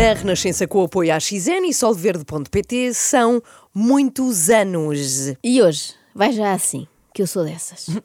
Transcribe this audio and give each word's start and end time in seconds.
Na 0.00 0.14
Renascença, 0.14 0.66
com 0.66 0.80
o 0.80 0.84
apoio 0.84 1.14
à 1.14 1.20
XN 1.20 1.66
e 1.68 1.74
solverde.pt, 1.74 2.94
são 2.94 3.42
muitos 3.74 4.48
anos. 4.48 5.34
E 5.44 5.60
hoje, 5.60 5.92
vai 6.14 6.32
já 6.32 6.54
assim, 6.54 6.86
que 7.14 7.20
eu 7.20 7.26
sou 7.26 7.44
dessas. 7.44 7.86
Não 7.90 8.00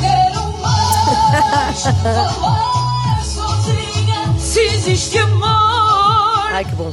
quero 0.00 0.52
mais 0.62 1.82
falar 1.82 3.24
sozinha. 3.24 4.38
Se 4.38 4.60
existe 4.60 5.18
amor, 5.18 6.48
Ai, 6.52 6.64
que 6.64 6.76
bom. 6.76 6.92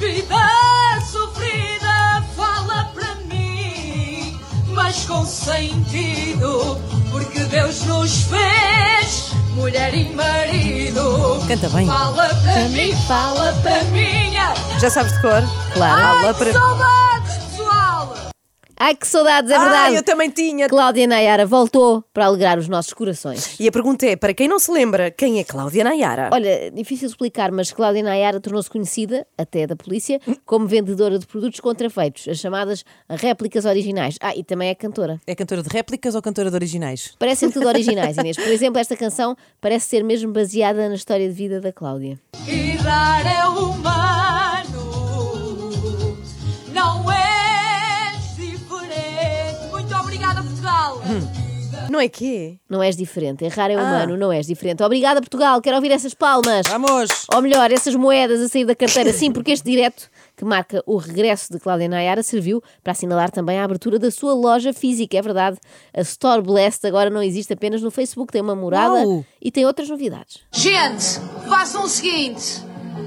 Com 5.04 5.26
sentido, 5.26 6.80
porque 7.12 7.40
Deus 7.42 7.84
nos 7.84 8.24
fez 8.24 9.32
mulher 9.56 9.94
e 9.94 10.14
marido. 10.14 11.44
Canta 11.48 11.68
bem. 11.70 11.88
Fala 11.88 12.30
para 12.30 12.70
mim, 12.70 12.96
fala 13.08 13.54
para 13.62 13.84
minha. 13.86 14.54
Já 14.80 14.90
sabes 14.90 15.12
de 15.14 15.22
cor? 15.22 15.44
Claro. 15.74 16.20
Fala 16.22 16.34
para-! 16.34 17.05
Ai, 18.78 18.96
que 18.96 19.08
saudades, 19.08 19.50
é 19.52 19.56
Ah, 19.56 19.60
verdade. 19.60 19.96
eu 19.96 20.04
também 20.04 20.30
tinha. 20.30 20.68
Cláudia 20.68 21.08
Nayara 21.08 21.46
voltou 21.46 22.04
para 22.14 22.26
alegrar 22.26 22.58
os 22.60 22.68
nossos 22.68 22.94
corações. 22.94 23.56
E 23.60 23.68
a 23.68 23.72
pergunta 23.72 24.06
é, 24.06 24.16
para 24.16 24.34
quem 24.34 24.48
não 24.48 24.60
se 24.60 24.70
lembra, 24.72 25.10
quem 25.10 25.40
é 25.40 25.44
Cláudia 25.44 25.84
Nayara? 25.84 26.30
Olha, 26.34 26.70
difícil 26.72 27.08
explicar, 27.08 27.52
mas 27.52 27.72
Cláudia 27.72 28.04
Nayara 28.04 28.40
tornou-se 28.40 28.70
conhecida, 28.70 29.26
até 29.38 29.66
da 29.66 29.76
polícia, 29.76 30.20
como 30.46 30.68
vendedora 30.68 31.18
de 31.18 31.26
produtos 31.26 31.60
contrafeitos, 31.60 32.28
as 32.28 32.38
chamadas 32.38 32.84
réplicas 33.10 33.66
originais. 33.66 34.18
Ah, 34.22 34.36
e 34.36 34.44
também 34.44 34.70
é 34.70 34.76
cantora. 34.76 35.22
É 35.26 35.34
cantora 35.36 35.64
de 35.64 35.70
réplicas 35.70 36.14
ou 36.16 36.22
cantora 36.22 36.50
de 36.50 36.56
originais? 36.56 37.14
Parecem 37.18 37.50
tudo 37.50 37.68
originais, 37.68 38.18
Inês. 38.20 38.36
Por 38.36 38.48
exemplo, 38.48 38.80
esta 38.80 38.96
canção 38.98 39.38
parece 39.62 39.88
ser 39.88 40.04
mesmo 40.04 40.32
baseada 40.34 40.90
na 40.90 40.96
história 40.96 41.28
de 41.28 41.34
vida 41.34 41.62
da 41.62 41.72
Cláudia. 41.72 42.20
E 42.48 42.78
dar 42.84 43.26
é 43.26 43.48
humano, 43.48 44.15
Não 51.96 52.02
é 52.02 52.10
que 52.10 52.60
Não 52.70 52.84
és 52.84 52.98
diferente. 52.98 53.46
Errar 53.46 53.72
é 53.72 53.78
humano, 53.78 54.18
não 54.18 54.30
és 54.30 54.46
diferente. 54.46 54.84
Obrigada, 54.84 55.22
Portugal. 55.22 55.62
Quero 55.62 55.78
ouvir 55.78 55.92
essas 55.92 56.14
palmas. 56.14 56.68
Vamos! 56.68 57.26
Ou 57.34 57.42
melhor, 57.42 57.72
essas 57.72 57.96
moedas 57.96 58.42
a 58.42 58.50
sair 58.50 58.66
da 58.66 58.76
carteira. 58.76 59.14
Sim, 59.14 59.32
porque 59.32 59.52
este 59.52 59.64
direto 59.64 60.10
que 60.36 60.44
marca 60.44 60.84
o 60.86 60.98
regresso 60.98 61.54
de 61.54 61.58
Cláudia 61.58 61.88
Nayara 61.88 62.22
serviu 62.22 62.62
para 62.84 62.92
assinalar 62.92 63.32
também 63.32 63.60
a 63.60 63.64
abertura 63.64 63.98
da 63.98 64.12
sua 64.12 64.34
loja 64.34 64.74
física. 64.74 65.18
É 65.18 65.22
verdade, 65.22 65.58
a 65.94 66.02
Store 66.02 66.42
Blessed 66.42 66.86
agora 66.86 67.10
não 67.10 67.24
existe 67.24 67.54
apenas 67.54 67.82
no 67.82 67.90
Facebook, 67.90 68.30
tem 68.30 68.42
uma 68.42 68.58
morada 68.58 68.96
Uau! 68.96 69.26
e 69.42 69.50
tem 69.50 69.66
outras 69.66 69.88
novidades. 69.88 70.42
Gente, 70.52 71.22
façam 71.48 71.86
o 71.86 71.88
seguinte: 71.88 72.62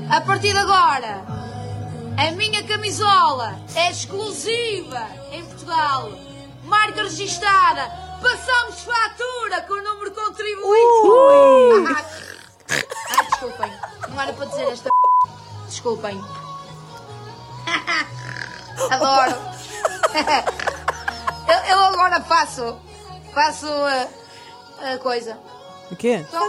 a 0.08 0.22
partir 0.22 0.52
de 0.52 0.58
agora, 0.58 1.26
a 2.16 2.30
minha 2.30 2.62
camisola 2.62 3.54
é 3.74 3.90
exclusiva 3.90 5.06
em 5.30 5.44
Portugal, 5.44 6.10
marca 6.64 7.02
registada. 7.02 8.07
Passamos 8.20 8.80
fatura 8.80 9.62
com 9.62 9.74
o 9.74 9.82
número 9.82 10.10
de 10.10 10.16
contribuinte. 10.16 11.94
Ai, 13.10 13.26
desculpem, 13.26 13.72
não 14.08 14.20
era 14.20 14.32
para 14.32 14.44
dizer 14.46 14.68
esta. 14.72 14.90
Desculpem. 15.66 16.24
Adoro. 18.90 19.36
Eu, 21.48 21.54
eu 21.70 21.78
agora 21.78 22.20
faço. 22.20 22.76
Faço 23.32 23.66
a, 23.66 24.06
a 24.92 24.98
coisa. 24.98 25.38
O 25.90 25.96
quê? 25.96 26.22
Então, 26.28 26.46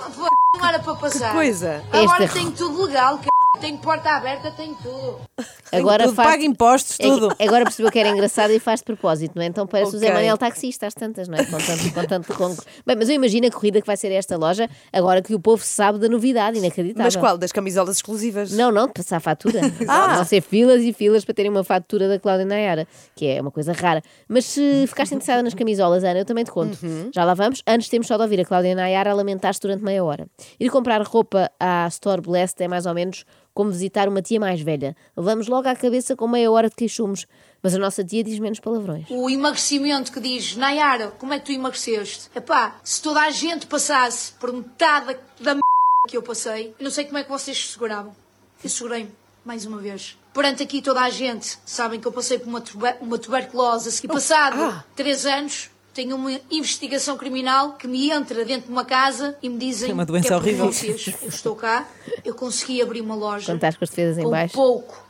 não 0.57 0.67
era 0.67 0.79
para 0.79 0.95
passar. 0.95 1.31
coisa? 1.31 1.81
Agora 1.93 2.25
Esta- 2.25 2.37
tem 2.37 2.51
tudo 2.51 2.83
legal, 2.85 3.17
c... 3.19 3.29
tem 3.61 3.77
porta 3.77 4.09
aberta, 4.11 4.51
tem 4.51 4.73
tudo. 4.75 5.17
Agora 5.71 6.05
tudo, 6.05 6.15
faz... 6.15 6.29
paga 6.29 6.43
impostos, 6.43 6.97
É 6.99 7.03
tudo. 7.03 7.35
agora 7.39 7.63
percebeu 7.63 7.91
que 7.91 7.99
era 7.99 8.09
engraçado 8.09 8.51
e 8.51 8.59
faz 8.59 8.79
de 8.79 8.85
propósito, 8.85 9.33
não 9.35 9.43
é? 9.43 9.45
Então 9.45 9.67
parece 9.67 9.95
o 9.95 9.99
Zé 9.99 10.07
Ok. 10.07 10.15
Manel 10.15 10.37
taxista 10.37 10.87
às 10.87 10.93
tantas, 10.93 11.27
não 11.27 11.37
é? 11.37 11.45
Com 11.45 11.57
tanto, 11.57 11.93
com 11.93 12.05
tanto 12.05 12.33
com... 12.33 12.47
Bem, 12.85 12.95
mas 12.97 13.07
eu 13.09 13.15
imagino 13.15 13.45
a 13.47 13.51
corrida 13.51 13.79
que 13.79 13.85
vai 13.87 13.95
ser 13.95 14.11
esta 14.11 14.35
loja 14.37 14.67
agora 14.91 15.21
que 15.21 15.33
o 15.35 15.39
povo 15.39 15.63
sabe 15.63 15.99
da 15.99 16.09
novidade, 16.09 16.57
inacreditável. 16.57 17.05
Mas 17.05 17.15
qual? 17.15 17.37
Das 17.37 17.51
camisolas 17.51 17.97
exclusivas? 17.97 18.51
Não, 18.51 18.71
não, 18.71 18.87
de 18.87 18.93
passar 18.93 19.19
fatura. 19.19 19.59
Ah. 19.87 20.15
Vão 20.15 20.25
ser 20.25 20.41
filas 20.41 20.81
e 20.83 20.93
filas 20.93 21.23
para 21.25 21.33
terem 21.33 21.49
uma 21.51 21.63
fatura 21.63 22.07
da 22.07 22.19
Cláudia 22.19 22.45
Nayara, 22.45 22.87
que 23.15 23.25
é 23.25 23.41
uma 23.41 23.49
coisa 23.51 23.73
rara. 23.73 24.01
Mas 24.27 24.45
se 24.45 24.85
ficaste 24.87 25.13
interessada 25.13 25.41
nas 25.43 25.53
camisolas, 25.53 26.03
Ana, 26.03 26.19
eu 26.19 26.25
também 26.25 26.43
te 26.43 26.51
conto. 26.51 26.77
Já 27.13 27.23
lá 27.23 27.33
vamos. 27.33 27.61
Antes 27.67 27.89
temos 27.89 28.07
só 28.07 28.17
de 28.17 28.23
ouvir 28.23 28.39
a 28.41 28.45
Cláudia 28.45 28.75
Nayara 28.75 29.11
a 29.11 29.13
lamentar-se 29.13 29.59
durante 29.59 29.83
meia 29.83 30.03
hora. 30.03 30.27
Ir 30.59 30.69
comprar 30.69 31.01
roupa 31.01 31.49
à 31.59 31.87
Store 31.89 32.21
Blessed 32.21 32.61
é 32.63 32.67
mais 32.67 32.85
ou 32.85 32.93
menos 32.93 33.25
como 33.53 33.71
visitar 33.71 34.07
uma 34.07 34.21
tia 34.21 34.39
mais 34.39 34.61
velha. 34.61 34.95
Levamos 35.29 35.47
logo 35.47 35.69
à 35.69 35.75
cabeça 35.75 36.15
com 36.15 36.27
meia 36.27 36.49
hora 36.51 36.69
de 36.69 36.75
queixumes. 36.75 37.27
Mas 37.61 37.75
a 37.75 37.77
nossa 37.77 38.03
tia 38.03 38.23
diz 38.23 38.39
menos 38.39 38.59
palavrões. 38.59 39.05
O 39.11 39.29
emagrecimento 39.29 40.11
que 40.11 40.19
diz, 40.19 40.55
Nayara, 40.55 41.09
como 41.19 41.33
é 41.33 41.39
que 41.39 41.45
tu 41.45 41.51
emagreceste? 41.51 42.29
Epá, 42.35 42.77
se 42.83 42.99
toda 42.99 43.21
a 43.21 43.29
gente 43.29 43.67
passasse 43.67 44.31
por 44.39 44.51
metade 44.51 45.05
da, 45.05 45.13
da 45.41 45.51
m... 45.51 45.61
que 46.07 46.17
eu 46.17 46.23
passei, 46.23 46.73
eu 46.79 46.83
não 46.83 46.89
sei 46.89 47.05
como 47.05 47.19
é 47.19 47.23
que 47.23 47.29
vocês 47.29 47.55
se 47.55 47.73
seguravam. 47.73 48.15
Eu 48.63 48.69
segurei-me, 48.71 49.11
mais 49.45 49.67
uma 49.67 49.77
vez. 49.77 50.17
Perante 50.33 50.63
aqui 50.63 50.81
toda 50.81 51.01
a 51.01 51.09
gente, 51.11 51.59
sabem 51.63 51.99
que 51.99 52.07
eu 52.07 52.11
passei 52.11 52.39
por 52.39 52.47
uma, 52.47 52.61
tuber- 52.61 52.97
uma 53.01 53.19
tuberculose 53.19 53.99
e 54.03 54.07
passado 54.07 54.59
ah. 54.59 54.83
três 54.95 55.27
anos 55.27 55.69
tenho 55.93 56.15
uma 56.15 56.39
investigação 56.49 57.17
criminal 57.17 57.73
que 57.73 57.87
me 57.87 58.09
entra 58.09 58.45
dentro 58.45 58.67
de 58.67 58.71
uma 58.71 58.85
casa 58.85 59.37
e 59.43 59.49
me 59.49 59.57
dizem 59.59 59.91
É 59.91 59.93
uma 59.93 60.05
doença 60.05 60.27
que 60.29 60.33
é 60.33 60.37
horrível. 60.37 60.65
vocês. 60.67 61.13
Eu 61.21 61.27
estou 61.29 61.55
cá, 61.55 61.85
eu 62.23 62.33
consegui 62.33 62.81
abrir 62.81 63.01
uma 63.01 63.15
loja 63.15 63.45
Quando 63.47 63.57
estás 63.57 63.75
com 63.75 63.83
as 63.83 63.89
defesas 63.89 64.17
em 64.17 64.27
baixo. 64.29 64.53
pouco 64.55 65.08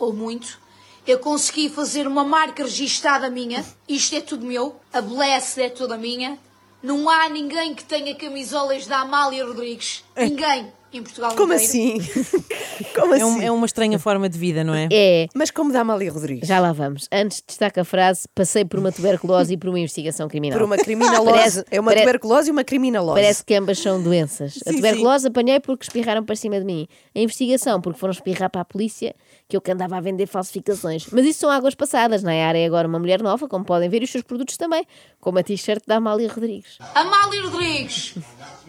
ou 0.00 0.12
muito, 0.12 0.58
eu 1.06 1.18
consegui 1.18 1.68
fazer 1.68 2.06
uma 2.06 2.24
marca 2.24 2.62
registada 2.64 3.30
minha. 3.30 3.64
Isto 3.88 4.16
é 4.16 4.20
tudo 4.20 4.44
meu. 4.46 4.76
A 4.92 5.00
Blessed 5.00 5.62
é 5.62 5.68
toda 5.68 5.96
minha. 5.96 6.38
Não 6.82 7.08
há 7.08 7.28
ninguém 7.28 7.74
que 7.74 7.84
tenha 7.84 8.14
camisolas 8.14 8.86
da 8.86 9.00
Amália 9.00 9.44
Rodrigues. 9.44 10.02
Ninguém 10.16 10.72
em 10.92 11.02
Portugal 11.04 11.36
Como 11.36 11.52
inteiro. 11.54 12.00
assim? 12.02 12.40
Como 12.96 13.14
É, 13.14 13.24
um- 13.24 13.36
assim? 13.36 13.44
é 13.44 13.50
uma 13.52 13.66
estranha 13.66 13.98
forma 13.98 14.28
de 14.28 14.36
vida, 14.38 14.64
não 14.64 14.74
é? 14.74 14.88
É, 14.90 15.26
Mas 15.34 15.50
como 15.50 15.70
da 15.72 15.82
Amália 15.82 16.10
Rodrigues? 16.10 16.48
já 16.48 16.58
lá 16.58 16.72
vamos. 16.72 17.06
Antes 17.12 17.42
destaca 17.46 17.82
a 17.82 17.84
frase: 17.84 18.22
passei 18.34 18.64
por 18.64 18.80
uma 18.80 18.90
tuberculose 18.90 19.52
e 19.52 19.56
por 19.56 19.68
uma 19.68 19.78
investigação 19.78 20.26
criminal. 20.26 20.58
Por 20.58 20.64
uma 20.64 20.76
criminalose. 20.78 21.30
Parece- 21.30 21.64
é 21.70 21.78
uma 21.78 21.94
tuberculose 21.94 22.48
e 22.48 22.52
uma 22.52 22.64
criminalose. 22.64 23.20
Parece 23.20 23.44
que 23.44 23.54
ambas 23.54 23.78
são 23.78 24.02
doenças. 24.02 24.58
a 24.66 24.70
Sim, 24.70 24.76
tuberculose 24.76 25.28
apanhei 25.28 25.60
porque 25.60 25.84
espirraram 25.84 26.24
para 26.24 26.34
cima 26.34 26.58
de 26.58 26.64
mim. 26.64 26.88
A 27.14 27.20
investigação 27.20 27.80
porque 27.80 27.98
foram 28.00 28.12
espirrar 28.12 28.50
para 28.50 28.62
a 28.62 28.64
polícia 28.64 29.14
que 29.50 29.56
eu 29.56 29.60
que 29.60 29.72
andava 29.72 29.96
a 29.96 30.00
vender 30.00 30.26
falsificações. 30.26 31.08
Mas 31.10 31.26
isso 31.26 31.40
são 31.40 31.50
águas 31.50 31.74
passadas. 31.74 32.22
Nayara 32.22 32.56
é 32.56 32.64
agora 32.64 32.86
uma 32.86 33.00
mulher 33.00 33.20
nova, 33.20 33.48
como 33.48 33.64
podem 33.64 33.88
ver, 33.88 34.00
e 34.00 34.04
os 34.04 34.10
seus 34.10 34.22
produtos 34.22 34.56
também, 34.56 34.86
como 35.20 35.38
a 35.40 35.42
t-shirt 35.42 35.82
da 35.86 35.96
Amália 35.96 36.32
Rodrigues. 36.32 36.78
Amália 36.94 37.42
Rodrigues, 37.42 38.14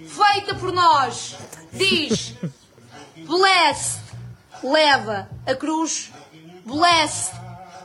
feita 0.08 0.56
por 0.56 0.74
nós, 0.74 1.38
diz: 1.72 2.34
Blessed, 3.28 4.02
leva 4.64 5.30
a 5.46 5.54
cruz. 5.56 6.12
Blessed, 6.66 7.36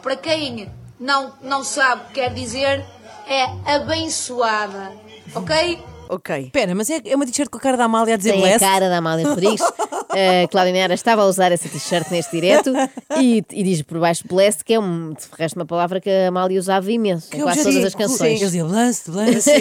para 0.03 0.17
quem 0.17 0.71
não, 0.99 1.33
não 1.43 1.63
sabe 1.63 2.03
o 2.03 2.07
que 2.07 2.15
quer 2.15 2.33
dizer, 2.33 2.84
é 3.28 3.45
abençoada. 3.75 4.93
Ok? 5.34 5.78
Ok. 6.09 6.47
Espera, 6.47 6.75
mas 6.75 6.89
é, 6.89 7.01
é 7.05 7.17
uma 7.17 7.27
t-shirt 7.27 7.51
com 7.51 7.59
a 7.59 7.61
cara 7.61 7.77
da 7.77 7.84
Amália 7.84 8.15
a 8.15 8.17
dizer 8.17 8.31
Tem 8.33 8.41
a 8.41 8.43
blessed? 8.43 8.61
cara 8.61 8.89
da 8.89 8.99
Amália 8.99 9.28
Rodrigues. 9.28 9.61
A 10.16 10.49
Cláudia 10.49 10.72
Nayara 10.72 10.94
estava 10.94 11.22
a 11.22 11.27
usar 11.27 11.53
essa 11.53 11.69
t-shirt 11.69 12.10
neste 12.10 12.32
direto 12.32 12.72
e, 13.21 13.44
e 13.50 13.62
diz 13.62 13.82
por 13.82 13.99
baixo 14.00 14.25
blessed, 14.27 14.65
que 14.65 14.72
é 14.72 14.80
um, 14.80 15.13
de 15.13 15.22
resto 15.39 15.57
uma 15.57 15.66
palavra 15.66 16.01
que 16.01 16.09
a 16.09 16.28
Amália 16.28 16.59
usava 16.59 16.91
imenso 16.91 17.27
em 17.28 17.30
Que 17.39 17.42
quase 17.42 17.60
objetivo. 17.60 17.83
todas 17.83 17.95
as 17.95 17.95
canções. 17.95 18.30
Ele 18.30 18.39
dizia 18.39 18.65
blessed, 18.65 19.10
blessed, 19.10 19.53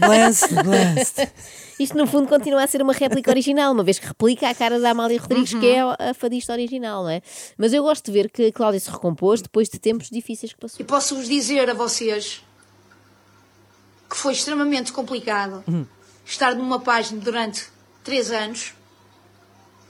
blessed, 0.00 0.54
blessed. 0.64 1.32
Isto, 1.78 1.98
no 1.98 2.06
fundo, 2.06 2.28
continua 2.28 2.62
a 2.62 2.66
ser 2.66 2.80
uma 2.80 2.92
réplica 2.92 3.30
original, 3.30 3.72
uma 3.72 3.82
vez 3.84 3.98
que 3.98 4.06
replica 4.06 4.48
a 4.48 4.54
cara 4.54 4.80
da 4.80 4.90
Amália 4.90 5.20
Rodrigues, 5.20 5.52
que 5.52 5.66
é 5.66 5.80
a 5.80 6.14
fadista 6.14 6.52
original, 6.52 7.02
não 7.02 7.10
é? 7.10 7.20
Mas 7.58 7.72
eu 7.72 7.82
gosto 7.82 8.06
de 8.06 8.12
ver 8.12 8.30
que 8.30 8.46
a 8.46 8.52
Cláudia 8.52 8.80
se 8.80 8.90
recompôs 8.90 9.42
depois 9.42 9.68
de 9.68 9.78
tempos 9.78 10.08
difíceis 10.08 10.52
que 10.52 10.58
passou. 10.60 10.80
E 10.80 10.84
posso-vos 10.84 11.28
dizer 11.28 11.68
a 11.68 11.74
vocês 11.74 12.42
que 14.08 14.16
foi 14.16 14.32
extremamente 14.32 14.92
complicado 14.92 15.64
estar 16.24 16.54
numa 16.54 16.78
página 16.80 17.20
durante 17.20 17.64
três 18.04 18.30
anos 18.30 18.74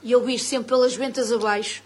e 0.03 0.13
ouvir 0.15 0.37
sempre 0.37 0.69
pelas 0.69 0.95
ventas 0.95 1.31
abaixo 1.31 1.81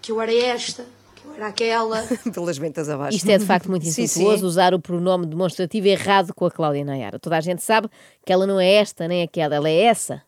que 0.00 0.12
eu 0.12 0.20
era 0.20 0.34
esta, 0.34 0.84
que 1.16 1.24
eu 1.24 1.34
era 1.34 1.48
aquela. 1.48 2.02
Pelas 2.32 2.58
ventas 2.58 2.88
abaixo. 2.88 3.16
Isto 3.16 3.30
é 3.30 3.38
de 3.38 3.46
facto 3.46 3.70
muito 3.70 3.86
insultuoso 3.86 4.46
usar 4.46 4.74
o 4.74 4.80
pronome 4.80 5.26
demonstrativo 5.26 5.86
errado 5.86 6.34
com 6.34 6.46
a 6.46 6.50
Cláudia 6.50 6.84
Nayara. 6.84 7.18
Toda 7.18 7.36
a 7.36 7.40
gente 7.40 7.62
sabe 7.62 7.88
que 8.24 8.32
ela 8.32 8.46
não 8.46 8.60
é 8.60 8.72
esta 8.72 9.06
nem 9.06 9.22
aquela, 9.22 9.54
ela 9.54 9.68
é 9.68 9.82
essa. 9.82 10.22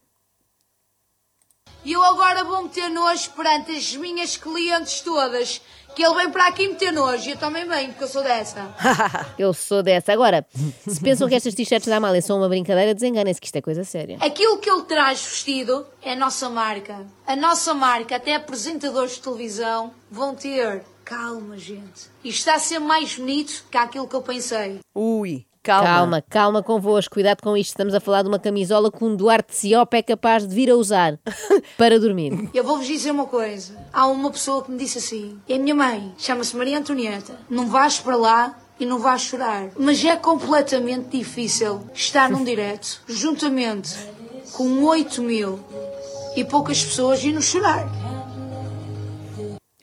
E 1.84 1.92
eu 1.92 2.02
agora 2.02 2.44
vou 2.44 2.62
meter 2.62 2.88
nojo 2.88 3.30
perante 3.30 3.72
as 3.72 3.96
minhas 3.96 4.36
clientes 4.36 5.00
todas. 5.00 5.60
Que 5.94 6.02
ele 6.02 6.14
vem 6.14 6.30
para 6.30 6.46
aqui 6.46 6.68
meter 6.68 6.92
nojo. 6.92 7.28
E 7.28 7.32
eu 7.32 7.36
também 7.36 7.66
venho, 7.68 7.88
porque 7.90 8.04
eu 8.04 8.08
sou 8.08 8.22
dessa. 8.22 8.68
Eu 9.38 9.52
sou 9.52 9.82
dessa. 9.82 10.12
Agora, 10.12 10.46
se 10.86 11.00
pensam 11.00 11.28
que 11.28 11.34
estas 11.34 11.54
t-shirts 11.54 11.88
da 11.88 11.96
Amália 11.96 12.22
são 12.22 12.38
uma 12.38 12.48
brincadeira, 12.48 12.94
desenganem-se 12.94 13.40
que 13.40 13.46
isto 13.46 13.56
é 13.56 13.60
coisa 13.60 13.84
séria. 13.84 14.16
Aquilo 14.20 14.58
que 14.58 14.70
ele 14.70 14.82
traz 14.82 15.22
vestido 15.22 15.86
é 16.02 16.12
a 16.12 16.16
nossa 16.16 16.48
marca. 16.48 17.06
A 17.26 17.36
nossa 17.36 17.74
marca, 17.74 18.16
até 18.16 18.34
apresentadores 18.34 19.16
de 19.16 19.20
televisão, 19.20 19.92
vão 20.10 20.34
ter. 20.34 20.82
Calma, 21.04 21.58
gente. 21.58 22.10
Isto 22.24 22.38
está 22.38 22.54
a 22.54 22.58
ser 22.58 22.78
mais 22.78 23.16
bonito 23.16 23.64
que 23.70 23.76
aquilo 23.76 24.06
que 24.06 24.14
eu 24.14 24.22
pensei. 24.22 24.80
Ui, 24.94 25.44
calma. 25.62 25.86
Calma, 25.86 26.22
calma 26.22 26.62
convosco, 26.62 27.14
cuidado 27.14 27.40
com 27.42 27.56
isto. 27.56 27.70
Estamos 27.70 27.94
a 27.94 28.00
falar 28.00 28.22
de 28.22 28.28
uma 28.28 28.38
camisola 28.38 28.90
que 28.90 29.04
um 29.04 29.14
Duarte 29.14 29.54
Ciop 29.54 29.94
é 29.96 30.02
capaz 30.02 30.46
de 30.46 30.54
vir 30.54 30.70
a 30.70 30.74
usar 30.74 31.18
para 31.78 31.98
dormir. 31.98 32.50
Eu 32.52 32.64
vou-vos 32.64 32.86
dizer 32.86 33.10
uma 33.10 33.26
coisa. 33.26 33.74
Há 33.92 34.06
uma 34.06 34.30
pessoa 34.30 34.62
que 34.64 34.70
me 34.70 34.78
disse 34.78 34.98
assim. 34.98 35.38
É 35.48 35.54
a 35.54 35.58
minha 35.58 35.74
mãe. 35.74 36.12
Chama-se 36.18 36.56
Maria 36.56 36.78
Antonieta. 36.78 37.38
Não 37.48 37.68
vais 37.68 37.98
para 37.98 38.16
lá 38.16 38.58
e 38.78 38.86
não 38.86 38.98
vais 38.98 39.22
chorar. 39.22 39.70
Mas 39.78 40.04
é 40.04 40.16
completamente 40.16 41.16
difícil 41.16 41.80
estar 41.94 42.28
num 42.28 42.42
direto, 42.42 43.00
juntamente 43.08 43.94
com 44.52 44.82
8 44.84 45.22
mil 45.22 45.60
e 46.36 46.44
poucas 46.44 46.84
pessoas 46.84 47.22
e 47.22 47.32
não 47.32 47.40
chorar. 47.40 47.88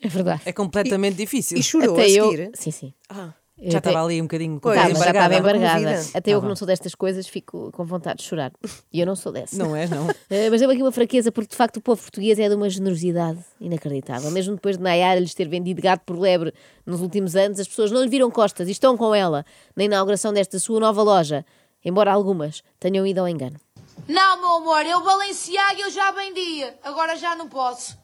É 0.01 0.07
verdade. 0.07 0.41
É 0.45 0.53
completamente 0.53 1.15
difícil. 1.15 1.57
E 1.57 1.63
chorou 1.63 1.93
Até 1.93 2.03
a 2.03 2.09
eu. 2.09 2.31
seguir. 2.31 2.51
Sim, 2.53 2.71
sim. 2.71 2.93
Ah. 3.09 3.33
Eu 3.61 3.71
Já 3.71 3.79
até- 3.79 3.89
estava 3.89 4.05
ali 4.05 4.21
um 4.21 4.23
bocadinho 4.25 4.57
Pois, 4.61 4.75
Tá, 4.75 4.83
já 4.83 4.89
estava 4.91 5.35
embargada, 5.35 5.79
embargada. 5.81 6.05
Até 6.13 6.31
eu 6.31 6.41
que 6.41 6.47
não 6.47 6.55
sou 6.55 6.65
destas 6.65 6.95
coisas 6.95 7.27
fico 7.27 7.71
com 7.73 7.83
vontade 7.85 8.19
de 8.19 8.23
chorar. 8.23 8.53
E 8.91 8.99
eu 9.01 9.05
não 9.05 9.15
sou 9.17 9.31
dessa. 9.33 9.57
Não 9.57 9.75
é, 9.75 9.85
não. 9.87 10.07
Eh, 10.29 10.49
Mas 10.49 10.61
deu 10.61 10.69
aqui 10.69 10.81
uma 10.81 10.91
fraqueza, 10.91 11.31
porque 11.31 11.49
de 11.49 11.55
facto 11.57 11.77
o 11.77 11.81
povo 11.81 12.01
português 12.01 12.39
é 12.39 12.47
de 12.47 12.55
uma 12.55 12.69
generosidade 12.69 13.39
inacreditável. 13.59 14.31
Mesmo 14.31 14.55
depois 14.55 14.77
de 14.77 14.83
Nayara 14.83 15.19
lhes 15.19 15.33
ter 15.33 15.47
vendido 15.49 15.81
gato 15.81 16.01
por 16.05 16.17
lebre 16.17 16.53
nos 16.85 17.01
últimos 17.01 17.35
anos, 17.35 17.59
as 17.59 17.67
pessoas 17.67 17.91
não 17.91 18.01
lhe 18.01 18.09
viram 18.09 18.31
costas 18.31 18.67
e 18.69 18.71
estão 18.71 18.95
com 18.95 19.13
ela 19.13 19.45
na 19.75 19.83
inauguração 19.83 20.31
desta 20.31 20.57
sua 20.59 20.79
nova 20.79 21.01
loja. 21.03 21.45
Embora 21.83 22.13
algumas 22.13 22.63
tenham 22.79 23.05
ido 23.05 23.19
ao 23.19 23.27
engano. 23.27 23.59
Não, 24.07 24.39
meu 24.39 24.49
amor, 24.55 24.85
eu 24.85 25.03
Balenciaga 25.03 25.81
eu 25.81 25.91
já 25.91 26.11
vendia. 26.11 26.77
Agora 26.83 27.17
já 27.17 27.35
não 27.35 27.49
posso. 27.49 27.97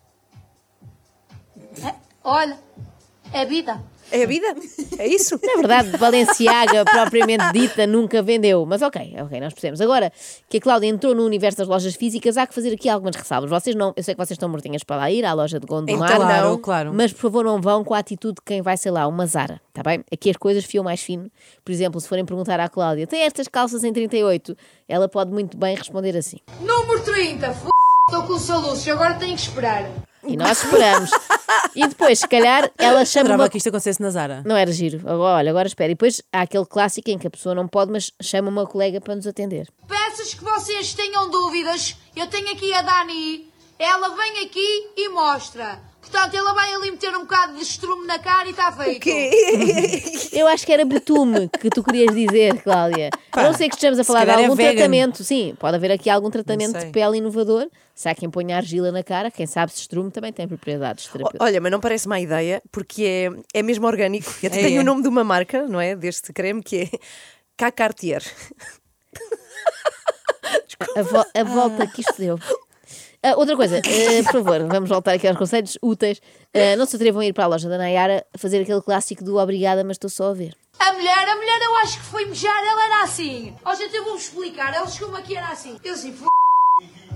É, 1.83 1.95
olha, 2.23 2.57
é 3.31 3.45
vida. 3.45 3.81
É 4.11 4.23
a 4.23 4.27
vida? 4.27 4.47
É 4.99 5.07
isso? 5.07 5.39
Na 5.43 5.55
verdade, 5.55 5.97
Balenciaga, 5.97 6.85
propriamente 6.89 7.51
dita, 7.51 7.87
nunca 7.87 8.21
vendeu. 8.21 8.65
Mas 8.65 8.81
ok, 8.81 9.15
ok, 9.19 9.39
nós 9.39 9.53
percebemos. 9.53 9.81
Agora 9.81 10.11
que 10.47 10.57
a 10.57 10.61
Cláudia 10.61 10.87
entrou 10.87 11.15
no 11.15 11.23
universo 11.25 11.57
das 11.57 11.67
lojas 11.67 11.95
físicas, 11.95 12.37
há 12.37 12.45
que 12.47 12.53
fazer 12.53 12.73
aqui 12.73 12.87
algumas 12.87 13.15
ressalvas. 13.15 13.49
Vocês 13.49 13.75
não, 13.75 13.93
eu 13.95 14.03
sei 14.03 14.13
que 14.13 14.19
vocês 14.19 14.35
estão 14.35 14.47
mortinhas 14.47 14.83
para 14.83 14.97
lá 14.97 15.11
ir 15.11 15.25
à 15.25 15.33
loja 15.33 15.59
de 15.59 15.65
Gondomar. 15.65 16.09
Então, 16.09 16.25
Claro, 16.25 16.49
não. 16.49 16.57
claro. 16.59 16.93
Mas 16.93 17.11
por 17.11 17.21
favor 17.21 17.43
não 17.43 17.59
vão 17.61 17.83
com 17.83 17.93
a 17.93 17.99
atitude 17.99 18.35
de 18.35 18.41
quem 18.45 18.61
vai, 18.61 18.77
sei 18.77 18.91
lá, 18.91 19.07
uma 19.07 19.25
Zara, 19.25 19.59
tá 19.73 19.81
bem? 19.83 20.03
Aqui 20.11 20.29
as 20.29 20.37
coisas 20.37 20.63
fiam 20.65 20.83
mais 20.83 21.01
fino. 21.01 21.29
Por 21.63 21.71
exemplo, 21.71 21.99
se 21.99 22.07
forem 22.07 22.23
perguntar 22.25 22.59
à 22.59 22.69
Cláudia, 22.69 23.07
tem 23.07 23.21
estas 23.23 23.47
calças 23.47 23.83
em 23.83 23.91
38? 23.91 24.55
Ela 24.87 25.09
pode 25.09 25.31
muito 25.31 25.57
bem 25.57 25.75
responder 25.75 26.15
assim. 26.15 26.37
Número 26.61 27.01
30, 27.03 27.47
f... 27.47 27.74
Estou 28.07 28.21
com 28.21 28.37
soluços, 28.37 28.87
agora 28.87 29.15
tenho 29.15 29.35
que 29.35 29.41
esperar. 29.41 29.89
E 30.23 30.37
nós 30.37 30.63
esperamos. 30.63 31.09
e 31.75 31.87
depois, 31.87 32.19
se 32.19 32.27
calhar, 32.27 32.71
ela 32.77 33.03
chama 33.03 33.25
Adorava 33.25 33.43
uma... 33.43 33.49
que 33.49 33.57
isto 33.57 33.69
acontecesse 33.69 33.99
na 33.99 34.11
Zara. 34.11 34.43
Não 34.45 34.55
era 34.55 34.71
giro. 34.71 34.99
Agora, 34.99 35.37
olha, 35.37 35.49
agora 35.49 35.67
espera. 35.67 35.91
E 35.91 35.95
depois 35.95 36.21
há 36.31 36.41
aquele 36.41 36.67
clássico 36.67 37.09
em 37.09 37.17
que 37.17 37.25
a 37.25 37.31
pessoa 37.31 37.55
não 37.55 37.67
pode, 37.67 37.91
mas 37.91 38.11
chama 38.21 38.49
uma 38.49 38.67
colega 38.67 39.01
para 39.01 39.15
nos 39.15 39.25
atender. 39.25 39.67
Peças 39.87 40.35
que 40.35 40.43
vocês 40.43 40.93
tenham 40.93 41.31
dúvidas, 41.31 41.97
eu 42.15 42.27
tenho 42.27 42.51
aqui 42.51 42.71
a 42.75 42.83
Dani. 42.83 43.51
Ela 43.79 44.09
vem 44.15 44.45
aqui 44.45 44.91
e 44.95 45.09
mostra. 45.09 45.79
Portanto, 46.15 46.35
ela 46.37 46.53
vai 46.53 46.73
ali 46.73 46.91
meter 46.91 47.13
um 47.13 47.21
bocado 47.21 47.55
de 47.55 47.61
estrume 47.61 48.07
na 48.07 48.17
cara 48.17 48.47
e 48.47 48.51
está 48.51 48.71
feito. 48.71 49.05
Eu 50.31 50.47
acho 50.47 50.65
que 50.65 50.71
era 50.71 50.85
betume 50.85 51.49
que 51.59 51.69
tu 51.69 51.83
querias 51.83 52.15
dizer, 52.15 52.61
Cláudia. 52.63 53.09
A 53.33 53.43
não 53.43 53.53
ser 53.53 53.67
que 53.67 53.75
estejamos 53.75 53.99
a 53.99 54.03
falar 54.05 54.23
de 54.23 54.31
é 54.31 54.35
algum 54.35 54.55
vegan. 54.55 54.75
tratamento. 54.75 55.23
Sim, 55.25 55.55
pode 55.59 55.75
haver 55.75 55.91
aqui 55.91 56.09
algum 56.09 56.29
tratamento 56.29 56.71
sei. 56.79 56.85
de 56.85 56.91
pele 56.93 57.17
inovador. 57.17 57.67
Se 57.93 58.07
há 58.07 58.15
quem 58.15 58.29
ponha 58.29 58.55
argila 58.55 58.93
na 58.93 59.03
cara, 59.03 59.29
quem 59.29 59.45
sabe 59.45 59.73
se 59.73 59.81
estrume 59.81 60.09
também 60.09 60.31
tem 60.31 60.47
propriedades 60.47 61.05
terapêuticas. 61.07 61.45
Olha, 61.45 61.59
mas 61.59 61.71
não 61.71 61.81
parece 61.81 62.07
má 62.07 62.17
ideia, 62.19 62.61
porque 62.71 63.03
é, 63.53 63.59
é 63.59 63.61
mesmo 63.61 63.85
orgânico. 63.85 64.33
Eu 64.41 64.47
até 64.47 64.59
É, 64.61 64.63
tenho 64.63 64.77
é. 64.79 64.81
o 64.81 64.85
nome 64.85 65.01
de 65.01 65.09
uma 65.09 65.23
marca, 65.23 65.63
não 65.67 65.81
é? 65.81 65.97
Deste 65.97 66.31
creme, 66.31 66.63
que 66.63 66.83
é 66.83 66.89
K 67.57 67.71
Cartier. 67.73 68.23
A, 70.95 71.01
vo- 71.01 71.25
a 71.33 71.43
volta 71.43 71.85
que 71.87 71.99
isto 72.01 72.15
deu. 72.17 72.39
Ah, 73.27 73.33
outra 73.37 73.55
coisa, 73.55 73.77
eh, 73.77 74.21
por 74.21 74.33
favor, 74.33 74.67
vamos 74.67 74.87
voltar 74.87 75.13
aqui 75.13 75.27
aos 75.27 75.35
conselhos 75.35 75.79
úteis. 75.81 76.21
Ah, 76.53 76.75
não 76.77 76.85
se 76.85 76.95
atrevam 76.95 77.21
a 77.21 77.25
ir 77.25 77.33
para 77.33 77.45
a 77.45 77.47
loja 77.47 77.67
da 77.67 77.75
Nayara 77.75 78.23
fazer 78.37 78.61
aquele 78.61 78.83
clássico 78.83 79.23
do 79.23 79.37
obrigada, 79.37 79.83
mas 79.83 79.95
estou 79.95 80.11
só 80.11 80.29
a 80.29 80.33
ver. 80.35 80.55
A 80.77 80.93
mulher, 80.93 81.27
a 81.29 81.35
mulher 81.35 81.59
eu 81.63 81.75
acho 81.77 81.97
que 81.97 82.05
foi 82.05 82.25
mejar, 82.25 82.63
ela 82.63 82.85
era 82.85 83.03
assim. 83.03 83.55
Ó 83.65 83.73
gente, 83.73 83.95
eu 83.95 84.03
vou-vos 84.03 84.25
explicar, 84.25 84.75
ela 84.75 84.85
chegou-me 84.85 85.17
aqui 85.17 85.35
era 85.35 85.47
assim. 85.47 85.75
Eu 85.83 85.95
assim. 85.95 86.15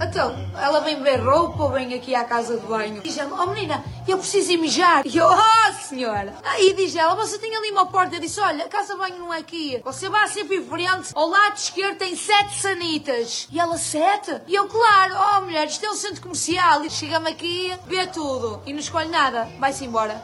Então, 0.02 0.34
ela 0.58 0.80
vem 0.80 1.04
ver 1.04 1.18
roupa 1.18 1.64
ou 1.64 1.72
vem 1.72 1.94
aqui 1.94 2.16
à 2.16 2.24
casa 2.24 2.58
de 2.58 2.66
banho? 2.66 3.02
Diz 3.02 3.18
ela, 3.18 3.44
oh 3.44 3.48
menina, 3.48 3.84
eu 4.08 4.18
preciso 4.18 4.52
ir 4.52 4.58
mijar. 4.58 5.06
E 5.06 5.18
eu, 5.18 5.28
oh 5.28 5.74
senhora. 5.74 6.34
Aí 6.44 6.74
diz 6.74 6.96
ela, 6.96 7.16
você 7.16 7.38
tem 7.38 7.54
ali 7.56 7.72
uma 7.72 7.86
porta. 7.86 8.16
Eu 8.16 8.22
disse, 8.22 8.40
olha, 8.40 8.66
a 8.66 8.70
casa 8.70 8.94
de 8.94 9.00
banho 9.00 9.20
não 9.20 9.34
é 9.34 9.40
aqui. 9.40 9.82
Você 9.84 10.08
vai 10.08 10.28
sempre 10.30 10.58
em 10.58 10.66
frente, 10.66 11.12
ao 11.14 11.28
lado 11.28 11.58
esquerdo 11.58 11.98
tem 11.98 12.16
sete 12.16 12.60
sanitas. 12.62 13.48
E 13.52 13.60
ela, 13.60 13.78
sete? 13.78 14.42
E 14.48 14.56
eu, 14.56 14.68
claro, 14.68 15.16
oh 15.16 15.42
mulher, 15.42 15.68
isto 15.68 15.86
é 15.86 15.90
um 15.90 15.96
centro 15.96 16.22
comercial. 16.22 16.86
E 16.86 16.90
chega-me 16.90 17.30
aqui, 17.30 17.74
vê 17.86 18.08
tudo. 18.08 18.62
E 18.66 18.72
não 18.72 18.80
escolhe 18.80 19.10
nada, 19.10 19.50
vai-se 19.60 19.84
embora. 19.84 20.22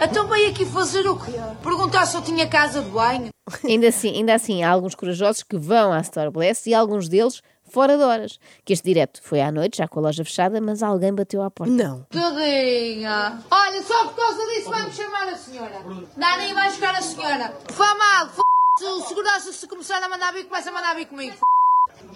Então 0.00 0.26
veio 0.26 0.50
aqui 0.50 0.66
fazer 0.66 1.06
o 1.06 1.16
quê? 1.16 1.32
Perguntar 1.62 2.06
se 2.06 2.16
eu 2.16 2.22
tinha 2.22 2.46
casa 2.46 2.82
de 2.82 2.90
banho? 2.90 3.30
Ainda 3.64 3.88
assim, 3.88 4.14
ainda 4.14 4.34
assim, 4.34 4.62
há 4.62 4.70
alguns 4.70 4.94
corajosos 4.94 5.42
que 5.42 5.56
vão 5.58 5.92
à 5.92 6.00
Store 6.00 6.30
Bless 6.30 6.68
e 6.68 6.74
alguns 6.74 7.08
deles 7.08 7.42
fora 7.72 7.96
de 7.96 8.02
horas. 8.02 8.38
Que 8.64 8.72
este 8.72 8.84
direto 8.84 9.20
foi 9.22 9.40
à 9.40 9.50
noite, 9.50 9.78
já 9.78 9.88
com 9.88 9.98
a 10.00 10.02
loja 10.02 10.24
fechada, 10.24 10.60
mas 10.60 10.82
alguém 10.82 11.14
bateu 11.14 11.42
à 11.42 11.50
porta. 11.50 11.72
Não. 11.72 12.04
Tadinha! 12.10 13.42
Olha, 13.50 13.82
só 13.82 14.06
por 14.06 14.16
causa 14.16 14.46
disso 14.46 14.70
vai-me 14.70 14.92
chamar 14.92 15.28
a 15.28 15.36
senhora. 15.36 15.82
Dani 16.16 16.54
vai 16.54 16.68
buscar 16.68 16.94
a 16.94 17.02
senhora. 17.02 17.56
Fá 17.70 17.94
mal, 17.94 18.26
f... 18.26 18.40
Se 18.78 18.84
o 18.84 19.00
segurança 19.02 19.52
se 19.52 19.66
começar 19.68 20.02
a 20.02 20.08
mandar 20.08 20.32
vir, 20.32 20.44
começa 20.44 20.70
a 20.70 20.72
mandar 20.72 20.94
vir 20.94 21.06
comigo. 21.06 21.32
f... 21.32 21.40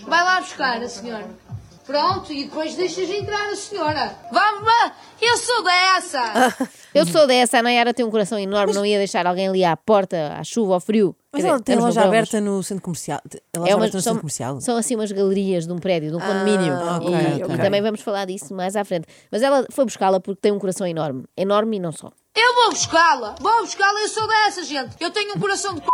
Vai 0.07 0.23
lá 0.23 0.41
buscar 0.41 0.83
a 0.83 0.89
senhora. 0.89 1.46
Pronto, 1.87 2.33
e 2.33 2.45
depois 2.45 2.75
deixas 2.75 3.09
entrar 3.09 3.49
a 3.49 3.55
senhora. 3.55 4.17
Vamos, 4.33 4.65
vá. 4.65 4.93
Eu 5.23 5.37
sou 5.39 5.63
dessa. 5.63 6.69
Eu 6.93 7.07
sou 7.07 7.27
dessa, 7.27 7.59
a 7.59 7.63
Nayara 7.63 7.95
tem 7.95 8.05
um 8.05 8.11
coração 8.11 8.39
enorme, 8.39 8.73
não 8.75 8.85
ia 8.85 8.99
deixar 8.99 9.27
alguém 9.27 9.49
ali 9.49 9.65
à 9.65 9.77
porta, 9.77 10.35
à 10.37 10.43
chuva, 10.43 10.75
ao 10.75 10.81
frio. 10.81 11.15
Mas 11.33 11.43
Quer 11.43 11.49
ela 11.49 11.57
dizer, 11.59 11.65
tem 11.65 11.77
no 11.77 11.83
loja 11.83 12.01
mas- 12.01 12.09
aberta 12.09 12.41
no 12.41 12.63
centro 12.63 12.83
comercial. 12.83 13.21
É 13.31 13.39
aberta 13.59 13.77
uma, 13.77 13.87
no 13.87 13.93
são, 13.93 14.01
centro 14.01 14.21
comercial. 14.21 14.61
são 14.61 14.77
assim 14.77 14.95
umas 14.97 15.13
galerias 15.13 15.67
de 15.67 15.73
um 15.73 15.79
prédio, 15.79 16.11
de 16.11 16.17
um 16.17 16.21
condomínio. 16.21 16.73
Ah, 16.75 16.99
e, 17.03 17.43
ok, 17.45 17.55
e 17.55 17.59
também 17.59 17.81
vamos 17.83 18.01
falar 18.01 18.25
disso 18.25 18.53
mais 18.55 18.75
à 18.75 18.85
frente. 18.85 19.07
Mas 19.31 19.43
ela 19.43 19.65
foi 19.71 19.85
buscá-la 19.85 20.19
porque 20.19 20.41
tem 20.41 20.51
um 20.53 20.59
coração 20.59 20.87
enorme. 20.87 21.25
Enorme 21.37 21.77
e 21.77 21.81
não 21.81 21.93
só. 21.93 22.11
Eu 22.35 22.55
vou 22.55 22.71
buscá-la. 22.71 23.35
Vou 23.41 23.61
buscá-la, 23.63 24.01
eu 24.01 24.09
sou 24.09 24.27
dessa, 24.27 24.65
gente. 24.65 24.97
Eu 24.99 25.11
tenho 25.11 25.37
um 25.37 25.41
coração 25.41 25.75
de 25.75 25.81
c... 25.81 25.87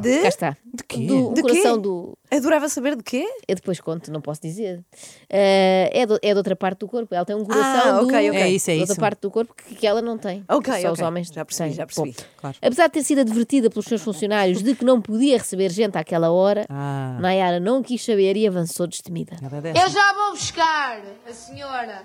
De? 0.00 0.22
Cá 0.22 0.28
está. 0.28 0.56
De 0.72 0.84
quê? 0.84 1.06
Do, 1.06 1.30
um 1.30 1.34
De 1.34 1.42
quê? 1.42 1.48
coração 1.48 1.78
do. 1.80 2.16
Adorava 2.30 2.68
saber 2.68 2.94
de 2.94 3.02
quê? 3.02 3.26
Eu 3.48 3.56
depois 3.56 3.80
conto, 3.80 4.12
não 4.12 4.20
posso 4.20 4.40
dizer. 4.40 4.80
Eh, 5.28 5.90
é, 5.92 6.06
do- 6.06 6.18
é 6.22 6.30
de 6.32 6.36
outra 6.36 6.54
parte 6.54 6.80
do 6.80 6.88
corpo. 6.88 7.12
Ela 7.14 7.24
tem 7.24 7.34
um 7.34 7.44
coração 7.44 7.96
Ah, 7.96 7.98
do, 8.00 8.06
ok, 8.06 8.30
ok. 8.30 8.40
É 8.42 8.48
isso, 8.48 8.70
é 8.70 8.74
de 8.74 8.80
outra 8.80 8.92
isso. 8.92 9.00
parte 9.00 9.20
do 9.22 9.30
corpo 9.30 9.54
que, 9.54 9.74
que 9.74 9.86
ela 9.86 10.00
não 10.00 10.16
tem. 10.16 10.44
Ok, 10.48 10.72
Só 10.82 10.88
os 10.88 10.98
ok. 10.98 11.04
homens 11.04 11.28
Já 11.28 11.44
percebi, 11.44 11.68
têm. 11.70 11.76
já 11.76 11.86
percebi. 11.86 12.10
Bom, 12.16 12.24
Claro. 12.36 12.56
Apesar 12.62 12.86
de 12.86 12.92
ter 12.92 13.02
sido 13.02 13.20
advertida 13.22 13.68
pelos 13.70 13.86
seus 13.86 14.02
funcionários 14.02 14.62
de 14.62 14.74
que 14.76 14.84
não 14.84 15.00
podia 15.00 15.36
receber 15.38 15.70
gente 15.70 15.96
àquela 15.98 16.30
hora, 16.30 16.64
Ah. 16.68 17.16
Nayara 17.20 17.58
não 17.58 17.82
quis 17.82 18.04
saber 18.04 18.36
e 18.36 18.46
avançou 18.46 18.86
destemida. 18.86 19.36
Nada 19.42 19.56
é. 19.68 19.72
Eu 19.72 19.88
já 19.88 20.12
vou 20.14 20.32
buscar 20.32 21.00
a 21.28 21.32
senhora. 21.32 22.02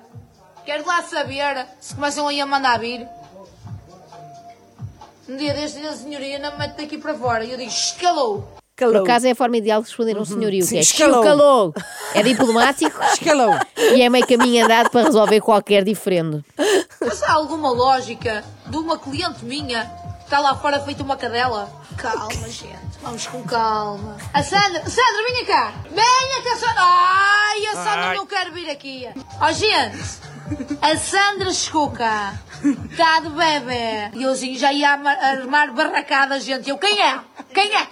Quero 0.65 0.87
lá 0.87 1.03
saber 1.03 1.67
se 1.79 1.93
começam 1.93 2.27
aí 2.27 2.39
a 2.41 2.45
mandar 2.45 2.79
vir. 2.79 3.05
Um 5.27 5.37
dia 5.37 5.53
deste, 5.53 5.79
a 5.85 5.93
senhoria 5.93 6.37
não 6.39 6.51
me 6.53 6.57
mete 6.59 6.77
daqui 6.77 6.97
para 6.97 7.13
fora. 7.13 7.43
E 7.45 7.51
eu 7.51 7.57
digo, 7.57 7.69
escalou. 7.69 8.41
Por 8.75 8.87
Calou. 8.87 9.03
acaso 9.03 9.27
é 9.27 9.31
a 9.31 9.35
forma 9.35 9.55
ideal 9.57 9.81
de 9.81 9.87
responder 9.87 10.17
um 10.17 10.25
senhorio, 10.25 10.67
que 10.67 10.77
é 10.77 10.79
escalou. 10.81 11.19
escalou. 11.23 11.73
É 12.15 12.23
diplomático 12.23 12.99
Escalou. 13.13 13.53
e 13.77 14.01
é 14.01 14.09
meio 14.09 14.25
caminho 14.27 14.65
andado 14.65 14.89
para 14.89 15.03
resolver 15.05 15.39
qualquer 15.41 15.83
diferendo. 15.83 16.43
Mas 16.99 17.21
há 17.21 17.33
alguma 17.33 17.69
lógica 17.71 18.43
de 18.65 18.75
uma 18.77 18.97
cliente 18.97 19.45
minha 19.45 19.85
que 20.17 20.23
está 20.25 20.39
lá 20.39 20.55
fora 20.55 20.79
feita 20.79 21.03
uma 21.03 21.15
cadela? 21.15 21.71
Calma, 21.97 22.49
gente. 22.49 22.97
Vamos 23.03 23.27
com 23.27 23.43
calma. 23.43 24.17
A 24.33 24.41
Sandra, 24.41 24.81
Sandra, 24.89 25.23
venha 25.27 25.45
cá. 25.45 25.73
Venha 25.91 26.43
cá, 26.43 26.55
Sandra. 26.57 26.81
Ai, 26.83 27.65
a 27.67 27.75
Sandra 27.75 28.13
não 28.15 28.25
quer 28.25 28.49
vir 28.51 28.69
aqui. 28.71 29.07
Ó, 29.39 29.51
gente. 29.51 29.99
A 30.81 30.95
Sandra 30.97 31.51
chegou 31.51 31.89
cá. 31.91 32.33
Está 32.91 33.19
de 33.21 33.29
bebê. 33.29 34.11
E 34.17 34.23
eu 34.23 34.31
assim, 34.31 34.55
já 34.57 34.71
ia 34.73 34.89
armar, 34.91 35.73
barracada, 35.73 36.39
gente. 36.39 36.69
Eu, 36.69 36.77
quem 36.77 37.01
é? 37.01 37.19
Quem 37.53 37.73
é, 37.73 37.79
c... 37.79 37.89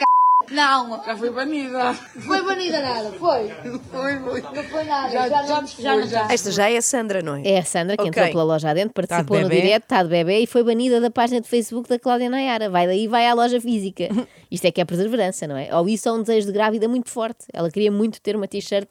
Não, 0.50 1.02
Já 1.06 1.16
fui 1.16 1.30
banida. 1.30 1.94
foi 1.94 2.42
banida 2.44 2.82
nada, 2.82 3.12
foi. 3.14 3.50
Foi, 3.90 4.20
foi. 4.20 4.42
Não 4.42 4.64
foi 4.66 4.84
nada, 4.84 5.10
Já- 5.10 5.30
já, 5.30 5.44
já 5.44 5.66
já 5.66 5.96
não 5.96 6.02
está. 6.04 6.28
Esta 6.34 6.52
já 6.52 6.70
é 6.70 6.76
a 6.78 6.82
Sandra, 6.82 7.22
não 7.22 7.36
é? 7.36 7.42
É 7.48 7.60
a 7.60 7.64
Sandra 7.64 7.96
que 7.96 8.02
Ok. 8.04 8.10
entrou 8.10 8.28
pela 8.32 8.44
loja 8.44 8.70
adentro, 8.70 8.94
participou 8.94 9.38
de 9.38 9.44
no 9.44 9.50
direto, 9.50 9.84
está 9.84 10.04
de 10.04 10.10
bebê 10.10 10.40
e 10.40 10.48
foi 10.48 10.62
banida 10.64 11.00
da 11.00 11.10
página 11.10 11.40
de 11.40 11.48
Facebook 11.48 11.88
da 11.88 11.98
Cláudia 11.98 12.30
Nayara. 12.30 12.70
Vai 12.70 12.86
daí, 12.86 13.08
vai 13.08 13.28
à 13.28 13.34
loja 13.34 13.62
física. 13.62 14.10
Isto 14.52 14.66
é 14.66 14.72
que 14.72 14.82
é 14.82 14.86
perseverança, 14.86 15.48
não 15.48 15.56
é? 15.56 15.74
Ou 15.74 15.88
isso 15.88 16.10
é 16.10 16.12
um 16.12 16.20
desejo 16.22 16.48
de 16.48 16.54
grávida 16.54 16.86
muito 16.86 17.10
forte. 17.10 17.46
Ela 17.54 17.72
queria 17.72 17.92
muito 17.92 18.20
ter 18.20 18.36
uma 18.36 18.48
t-shirt 18.48 18.90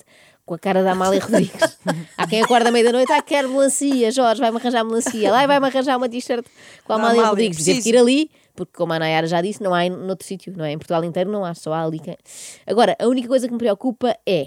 com 0.50 0.54
a 0.54 0.58
cara 0.58 0.82
da 0.82 0.90
Amália 0.90 1.20
Rodrigues. 1.20 1.78
Há 2.18 2.26
quem 2.26 2.42
acorda 2.42 2.70
à 2.70 2.72
meia 2.72 2.86
da 2.86 2.90
noite, 2.90 3.12
ah, 3.12 3.22
quero 3.22 3.48
melancia, 3.48 4.10
Jorge, 4.10 4.40
vai-me 4.40 4.56
arranjar 4.56 4.82
melancia. 4.84 5.30
Lá 5.30 5.46
vai-me 5.46 5.64
arranjar 5.64 5.96
uma 5.96 6.08
t-shirt 6.08 6.44
com 6.84 6.92
a 6.92 6.96
Amália 6.96 7.12
Amália, 7.20 7.28
Rodrigues. 7.30 7.58
Teve 7.58 7.74
preciso. 7.76 7.84
que 7.84 7.96
ir 7.96 8.00
ali, 8.00 8.30
porque 8.56 8.72
como 8.76 8.92
a 8.92 8.98
Nayara 8.98 9.28
já 9.28 9.40
disse, 9.40 9.62
não 9.62 9.72
há 9.72 9.84
em 9.86 9.90
noutro 9.90 10.26
sítio, 10.26 10.52
não 10.56 10.64
é? 10.64 10.72
Em 10.72 10.76
Portugal 10.76 11.04
inteiro 11.04 11.30
não 11.30 11.44
há, 11.44 11.54
só 11.54 11.72
há 11.72 11.84
ali. 11.84 12.00
quem- 12.00 12.18
Agora, 12.66 12.96
a 13.00 13.06
única 13.06 13.28
coisa 13.28 13.46
que 13.46 13.52
me 13.52 13.60
preocupa 13.60 14.16
é 14.26 14.46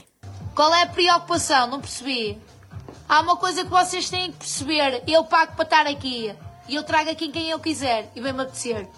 Qual 0.53 0.73
é 0.75 0.81
a 0.81 0.87
preocupação? 0.87 1.67
Não 1.67 1.79
percebi. 1.79 2.37
Há 3.07 3.21
uma 3.21 3.37
coisa 3.37 3.63
que 3.63 3.69
vocês 3.69 4.09
têm 4.09 4.29
que 4.29 4.39
perceber. 4.39 5.03
Eu 5.07 5.23
pago 5.23 5.53
para 5.55 5.63
estar 5.63 5.87
aqui. 5.87 6.35
E 6.67 6.75
eu 6.75 6.83
trago 6.83 7.11
aqui 7.11 7.29
quem 7.29 7.49
eu 7.49 7.59
quiser. 7.59 8.11
E 8.13 8.19
bem-me 8.19 8.41
apetecer. 8.41 8.89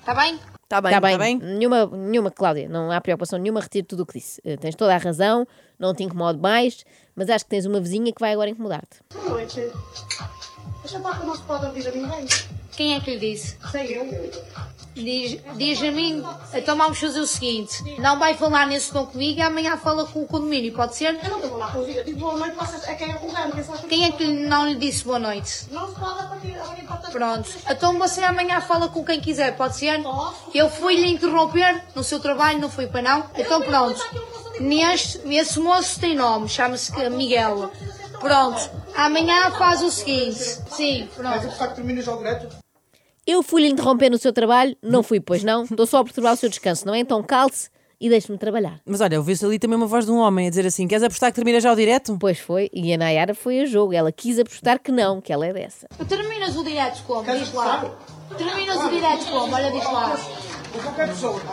Está 0.00 0.14
bem? 0.14 0.40
Está 0.68 0.82
bem, 0.82 0.90
Está 0.90 1.00
bem, 1.00 1.12
tá 1.16 1.24
bem. 1.24 1.38
Nenhuma, 1.38 1.86
nenhuma, 1.86 2.30
Cláudia, 2.30 2.68
não 2.68 2.92
há 2.92 3.00
preocupação 3.00 3.38
nenhuma, 3.38 3.58
retiro 3.58 3.86
tudo 3.86 4.02
o 4.02 4.06
que 4.06 4.18
disse. 4.18 4.38
Eh, 4.44 4.58
tens 4.58 4.74
toda 4.74 4.94
a 4.94 4.98
razão, 4.98 5.48
não 5.78 5.94
te 5.94 6.02
incomodo 6.02 6.38
mais, 6.38 6.84
mas 7.16 7.30
acho 7.30 7.46
que 7.46 7.48
tens 7.48 7.64
uma 7.64 7.80
vizinha 7.80 8.12
que 8.12 8.20
vai 8.20 8.34
agora 8.34 8.50
incomodar-te. 8.50 9.00
Boa 9.14 9.30
noite. 9.30 9.60
Esta 10.84 11.00
placa 11.00 11.24
não 11.24 11.34
se 11.34 11.42
pode 11.44 11.64
ouvir 11.64 11.88
a 11.88 11.90
ninguém. 11.90 12.26
Quem 12.78 12.94
é 12.94 13.00
que 13.00 13.10
lhe 13.10 13.18
disse? 13.18 13.56
Sei 13.72 13.98
eu. 13.98 14.06
Diz, 14.94 15.40
diz 15.56 15.82
a 15.82 15.90
mim, 15.90 16.24
então 16.54 16.76
vamos 16.76 16.96
fazer 16.96 17.18
o 17.18 17.26
seguinte: 17.26 17.82
não 17.98 18.20
vai 18.20 18.34
falar 18.34 18.68
nesse 18.68 18.92
tom 18.92 19.04
comigo 19.04 19.40
e 19.40 19.42
amanhã 19.42 19.76
fala 19.76 20.06
com 20.06 20.22
o 20.22 20.26
condomínio, 20.28 20.72
pode 20.72 20.94
ser? 20.94 21.18
Eu 21.20 21.28
não 21.28 21.40
estou 21.40 21.58
lá 21.58 21.66
para 21.66 21.80
ouvir. 21.80 21.96
Eu 21.96 22.04
digo 22.04 22.20
boa 22.20 22.36
noite, 22.36 22.54
vocês 22.54 22.86
é 22.86 22.94
quem 22.94 23.10
é 23.10 23.16
o 23.16 23.26
lugar, 23.26 23.50
quem 23.88 24.04
é 24.04 24.12
que 24.12 24.24
não 24.28 24.68
lhe 24.68 24.76
disse 24.76 25.02
boa 25.02 25.18
noite? 25.18 25.66
Não 25.72 25.88
se 25.88 25.98
pode 25.98 26.20
a 26.20 26.22
partir 26.26 26.56
alguém 26.56 26.86
pode 26.86 27.10
Pronto, 27.10 27.50
então 27.68 27.98
você 27.98 28.22
amanhã 28.22 28.60
fala 28.60 28.88
com 28.88 29.04
quem 29.04 29.20
quiser, 29.20 29.56
pode 29.56 29.74
ser? 29.76 30.00
Eu 30.54 30.70
fui 30.70 30.94
lhe 30.94 31.10
interromper 31.10 31.82
no 31.96 32.04
seu 32.04 32.20
trabalho, 32.20 32.60
não 32.60 32.70
foi 32.70 32.86
para 32.86 33.02
não? 33.02 33.28
Então 33.36 33.60
pronto, 33.60 34.00
neste, 34.60 35.20
esse 35.34 35.58
moço 35.58 35.98
tem 35.98 36.14
nome, 36.14 36.48
chama-se 36.48 36.92
Miguel. 37.10 37.72
Pronto, 38.20 38.70
amanhã 38.94 39.50
faz 39.50 39.82
o 39.82 39.90
seguinte: 39.90 40.38
sim, 40.70 41.08
pronto. 41.16 41.48
que 41.48 41.74
termina 41.74 42.00
já 42.02 42.14
o 42.14 42.18
direto? 42.18 42.67
Eu 43.30 43.42
fui-lhe 43.42 43.68
interromper 43.68 44.08
no 44.08 44.16
seu 44.16 44.32
trabalho, 44.32 44.74
não 44.82 45.02
fui, 45.02 45.20
pois 45.20 45.44
não, 45.44 45.64
estou 45.64 45.84
só 45.86 45.98
a 45.98 46.04
perturbar 46.04 46.32
o 46.32 46.36
seu 46.36 46.48
descanso, 46.48 46.86
não 46.86 46.94
é? 46.94 47.00
Então 47.00 47.22
cale-se 47.22 47.68
e 48.00 48.08
deixe-me 48.08 48.38
trabalhar. 48.38 48.80
Mas 48.86 49.02
olha, 49.02 49.18
ouviu-se 49.18 49.44
ali 49.44 49.58
também 49.58 49.76
uma 49.76 49.86
voz 49.86 50.06
de 50.06 50.10
um 50.10 50.16
homem 50.16 50.46
a 50.46 50.48
dizer 50.48 50.64
assim: 50.64 50.88
queres 50.88 51.04
apostar 51.04 51.30
que 51.30 51.34
termina 51.36 51.60
já 51.60 51.70
o 51.70 51.76
direto? 51.76 52.16
Pois 52.18 52.38
foi, 52.38 52.70
e 52.72 52.90
a 52.90 52.96
Nayara 52.96 53.34
foi 53.34 53.60
a 53.60 53.66
jogo, 53.66 53.92
ela 53.92 54.10
quis 54.10 54.38
apostar 54.38 54.78
que 54.78 54.90
não, 54.90 55.20
que 55.20 55.30
ela 55.30 55.44
é 55.46 55.52
dessa. 55.52 55.86
Terminas 56.08 56.56
o 56.56 56.64
direto 56.64 57.02
como? 57.06 57.30
Diz 57.30 57.52
lá. 57.52 57.94
Terminas 58.34 58.82
o 58.82 58.88
direto 58.88 59.26
como? 59.26 59.54
Olha, 59.54 59.70
diz 59.72 59.84
lá. 59.84 60.18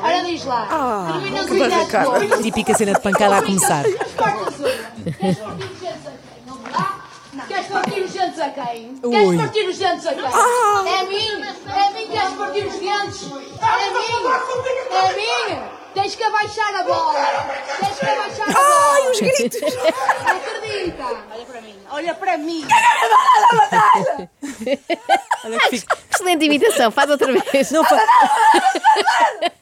Olha, 0.01 0.23
diz 0.23 0.45
lá. 0.45 1.11
Terminas 1.11 1.45
o 1.45 1.53
direto 1.55 1.91
como? 1.91 2.41
Típica 2.41 2.73
cena 2.73 2.93
de 2.93 3.01
pancada 3.01 3.37
a 3.37 3.41
começar. 3.41 3.83
Queres 8.35 8.43
partir 8.43 8.43
os 8.43 8.43
dentes 8.43 8.43
a 8.45 8.49
quem? 8.49 9.11
Queres 9.11 9.37
partir 9.37 9.67
os 9.67 9.77
dentes 9.77 10.05
a 10.05 10.13
quem? 10.13 10.23
É 10.25 10.99
a 10.99 11.03
mim? 11.05 11.43
É 11.67 11.81
a 11.87 11.89
mim 11.91 12.05
que 12.05 12.11
queres 12.11 12.33
partir 12.33 12.65
os 12.65 12.73
dentes? 12.79 13.21
É 13.61 13.65
a 13.65 13.77
mim? 13.93 14.11
É 14.91 14.99
a 14.99 15.13
mim? 15.13 15.69
Tens 15.93 16.15
que 16.15 16.23
abaixar 16.23 16.75
a 16.75 16.83
bola. 16.83 17.13
Tens 17.79 17.99
que 17.99 18.05
abaixar 18.05 18.49
a 18.49 18.53
bola. 18.53 18.93
Ai, 18.95 19.09
os 19.11 19.19
gritos! 19.21 19.73
Acredita. 20.89 21.05
Olha 21.91 22.13
para 22.15 22.37
mim. 22.37 22.63
Olha 25.43 25.59
que 25.59 25.77
fica. 25.79 25.97
Excelente 26.13 26.45
imitação, 26.45 26.91
faz 26.91 27.09
outra 27.09 27.31
vez. 27.31 27.71
Não 27.71 27.83
fa... 27.83 27.95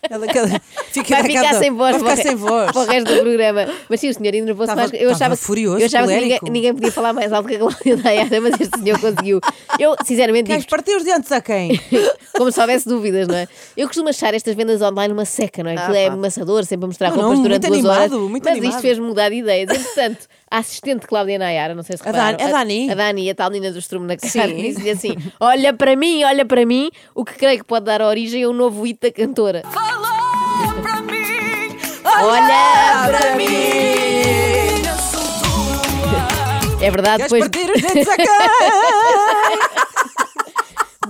Ela, 0.09 0.25
ela 0.27 0.61
fica 0.91 1.15
Vai 1.15 1.23
ficar 1.23 1.41
casa- 1.43 1.59
sem 1.59 1.71
voz, 1.71 1.97
Vai 1.97 1.99
ficar 1.99 2.13
para 2.15 2.19
o 2.19 2.23
sem 2.27 2.35
voz. 2.35 2.71
para 2.71 2.81
o 2.81 2.85
resto 2.85 3.13
do 3.15 3.21
programa. 3.21 3.67
Mas 3.89 3.99
sim, 3.99 4.09
o 4.09 4.13
senhor 4.13 4.33
enervou-se 4.35 4.75
mais. 4.75 4.91
Eu 4.93 5.09
achava, 5.11 5.35
furioso, 5.35 5.79
eu 5.79 5.85
achava 5.87 6.07
que 6.07 6.13
ninguém, 6.19 6.39
ninguém 6.43 6.73
podia 6.73 6.91
falar 6.91 7.11
mais 7.13 7.33
alto 7.33 7.47
que 7.49 7.55
a 7.55 7.59
Cláudia 7.59 7.97
Nayara, 7.97 8.41
mas 8.41 8.53
este 8.59 8.79
senhor 8.79 8.99
conseguiu. 8.99 9.39
Eu, 9.79 9.95
sinceramente, 10.05 10.47
Queres 10.47 10.65
partir 10.65 10.95
os 10.95 11.03
dentes 11.03 11.31
a 11.31 11.41
quem? 11.41 11.79
como 12.37 12.51
se 12.51 12.59
houvesse 12.61 12.87
dúvidas, 12.87 13.27
não 13.27 13.35
é? 13.35 13.47
Eu 13.75 13.87
costumo 13.87 14.09
achar 14.09 14.33
estas 14.33 14.53
vendas 14.55 14.81
online 14.81 15.11
uma 15.13 15.25
seca, 15.25 15.63
não 15.63 15.71
é? 15.71 15.75
Aquilo 15.77 15.95
Ah, 15.95 15.99
é 15.99 16.07
amassador, 16.07 16.63
sempre 16.65 16.85
a 16.85 16.87
mostrar 16.87 17.09
Não, 17.09 17.15
roupas 17.17 17.37
não, 17.37 17.43
durante 17.43 17.67
duas 17.67 17.79
animado, 17.79 18.13
horas. 18.17 18.29
muito 18.29 18.43
mas 18.43 18.51
animado. 18.53 18.69
isto 18.71 18.81
fez-me 18.81 19.05
mudar 19.07 19.29
de 19.29 19.35
ideias. 19.35 19.69
Entretanto, 19.71 20.27
a 20.53 20.57
assistente 20.59 21.07
Cláudia 21.07 21.39
Nayara, 21.39 21.73
não 21.73 21.81
sei 21.81 21.97
se 21.97 22.03
A 22.03 22.05
repararam, 22.05 22.37
Dani- 22.37 22.49
a 22.49 22.57
Dani? 22.57 22.91
A 22.91 22.93
Dani, 22.93 23.29
a 23.31 23.35
tal 23.35 23.49
menina 23.49 23.73
do 23.73 23.79
estrume 23.79 24.05
na 24.05 24.15
cara, 24.15 24.53
disse-lhe 24.53 24.91
assim: 24.91 25.15
olha 25.39 25.73
para 25.73 25.95
mim, 25.95 26.23
olha 26.23 26.45
para 26.45 26.63
mim, 26.65 26.91
o 27.15 27.25
que 27.25 27.33
creio 27.33 27.57
que 27.57 27.63
pode 27.65 27.85
dar 27.85 28.01
origem 28.01 28.43
a 28.43 28.49
um 28.49 28.53
novo 28.53 28.85
hito 28.85 29.01
da 29.01 29.11
cantora. 29.11 29.63
Olha 32.05 33.09
para 33.09 33.35
mim! 33.35 33.53
É 36.81 36.91
verdade, 36.91 37.23
Queres 37.29 37.31
depois, 37.31 37.49
partir 37.49 37.71
os 37.71 37.81
dentes 37.81 38.07
a? 38.09 38.15